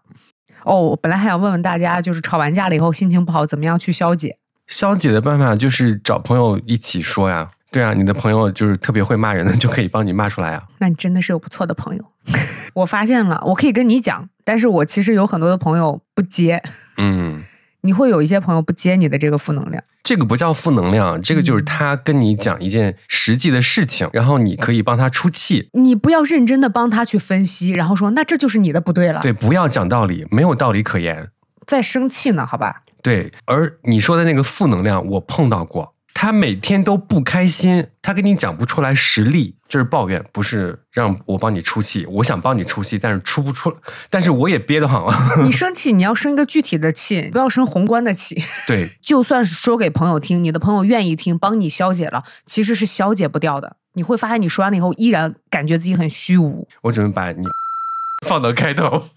[0.64, 4.38] 哦，我本来还想问问大家，就是吵完架了以后心情不好，怎么样去消解？
[4.66, 7.50] 消解的办法就是找朋友一起说呀。
[7.70, 10.62] 对啊，你的朋友就是特别会骂人的，就可以帮你骂出来啊。
[10.78, 12.04] 那你真的是有不错的朋友。
[12.74, 16.62] 我发现了，我可以跟你讲，但是我其实有很多的朋友不接。
[16.96, 17.44] 嗯。
[17.84, 25.68] 你会有一些朋友不接你的这个负能量，这个不叫负能量，这个就是他跟你讲一件实际的事情，然后你可以帮他出气。
[25.74, 29.20] 你不要认真的帮他去分析，然后说那这就是你的不对了。
[29.20, 31.28] 对，不要讲道理，没有道理可言。
[31.66, 32.82] 在生气呢，好吧？
[33.02, 35.93] 对，而你说的那个负能量，我碰到过。
[36.16, 42.06] 他每天都不开心，他跟你讲不出来实力，这是抱怨，不是让我帮你出气。
[42.06, 43.76] 我想帮你出气，但是出不出，
[44.08, 45.28] 但是我也憋得慌啊。
[45.44, 48.42] 你生气，你要生一个具体的气，不要生宏观的气。
[48.66, 53.76] 对， 就算是说给朋友听，你的朋友愿意听，帮你消解了，其实是消解不掉的。
[53.94, 56.66] 你会发现，你说完了以后，依然感觉自己很虚无。
[56.82, 57.42] 我准备把你
[58.26, 59.08] 放到开头。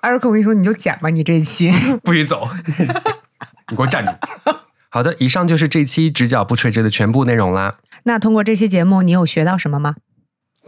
[0.00, 2.48] 艾瑞克，我跟你说，你就剪吧，你这一期不许走，
[3.70, 4.12] 你给我站住。
[4.90, 7.78] 好的，以上就是这期直角不垂直的全部内容啦。
[8.04, 9.96] 那通过这期节目，你有学到什么吗？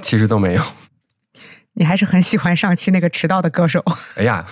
[0.03, 0.63] 其实都没有。
[1.75, 3.83] 你还是很喜欢上期那个迟到的歌手。
[4.17, 4.45] 哎呀，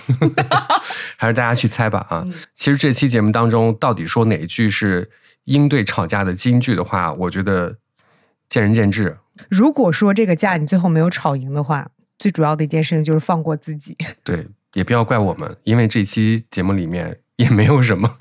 [1.17, 2.25] 还是大家去猜吧啊！
[2.55, 5.11] 其实这期节目当中，到底说哪一句是
[5.43, 7.77] 应对吵架的金句的话，我觉得
[8.47, 9.17] 见仁见智。
[9.49, 13.95] 如果说这个架你最后没有吵赢的话，最主要的一件事情就是放过自己。
[14.23, 18.17] 对，也不要怪我们，因为这期节目里面也没有什么。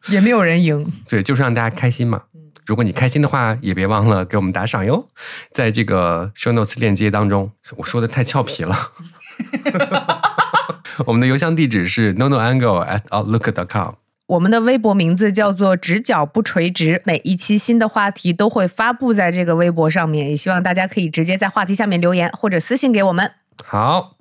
[0.08, 2.22] 也没有人赢，对，就是让大家开心嘛。
[2.66, 5.08] 如果你开心的话，也别忘了给我们打赏哟。
[5.50, 8.76] 在这个 show notes 链接当中，我说的太俏皮了。
[11.06, 13.94] 我们的邮箱地址是 no no angle at outlook dot com。
[14.26, 17.00] 我们的微博名字叫做直角不垂直。
[17.06, 23.32] 每一期新的话题都会发布在这个微博上面，也希望大家可以直接在话题下面留言或者私信给我们。
[23.64, 24.16] 好，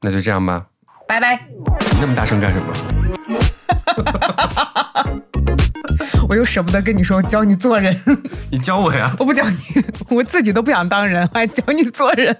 [0.00, 0.66] 那就这样吧，
[1.06, 1.46] 拜拜。
[1.46, 2.72] 你那么大声干什么？
[6.28, 7.96] 我又舍不得跟你说教你做人，
[8.50, 9.14] 你教我呀？
[9.18, 9.56] 我不教你，
[10.16, 12.36] 我自己都不想当人，还教你做人。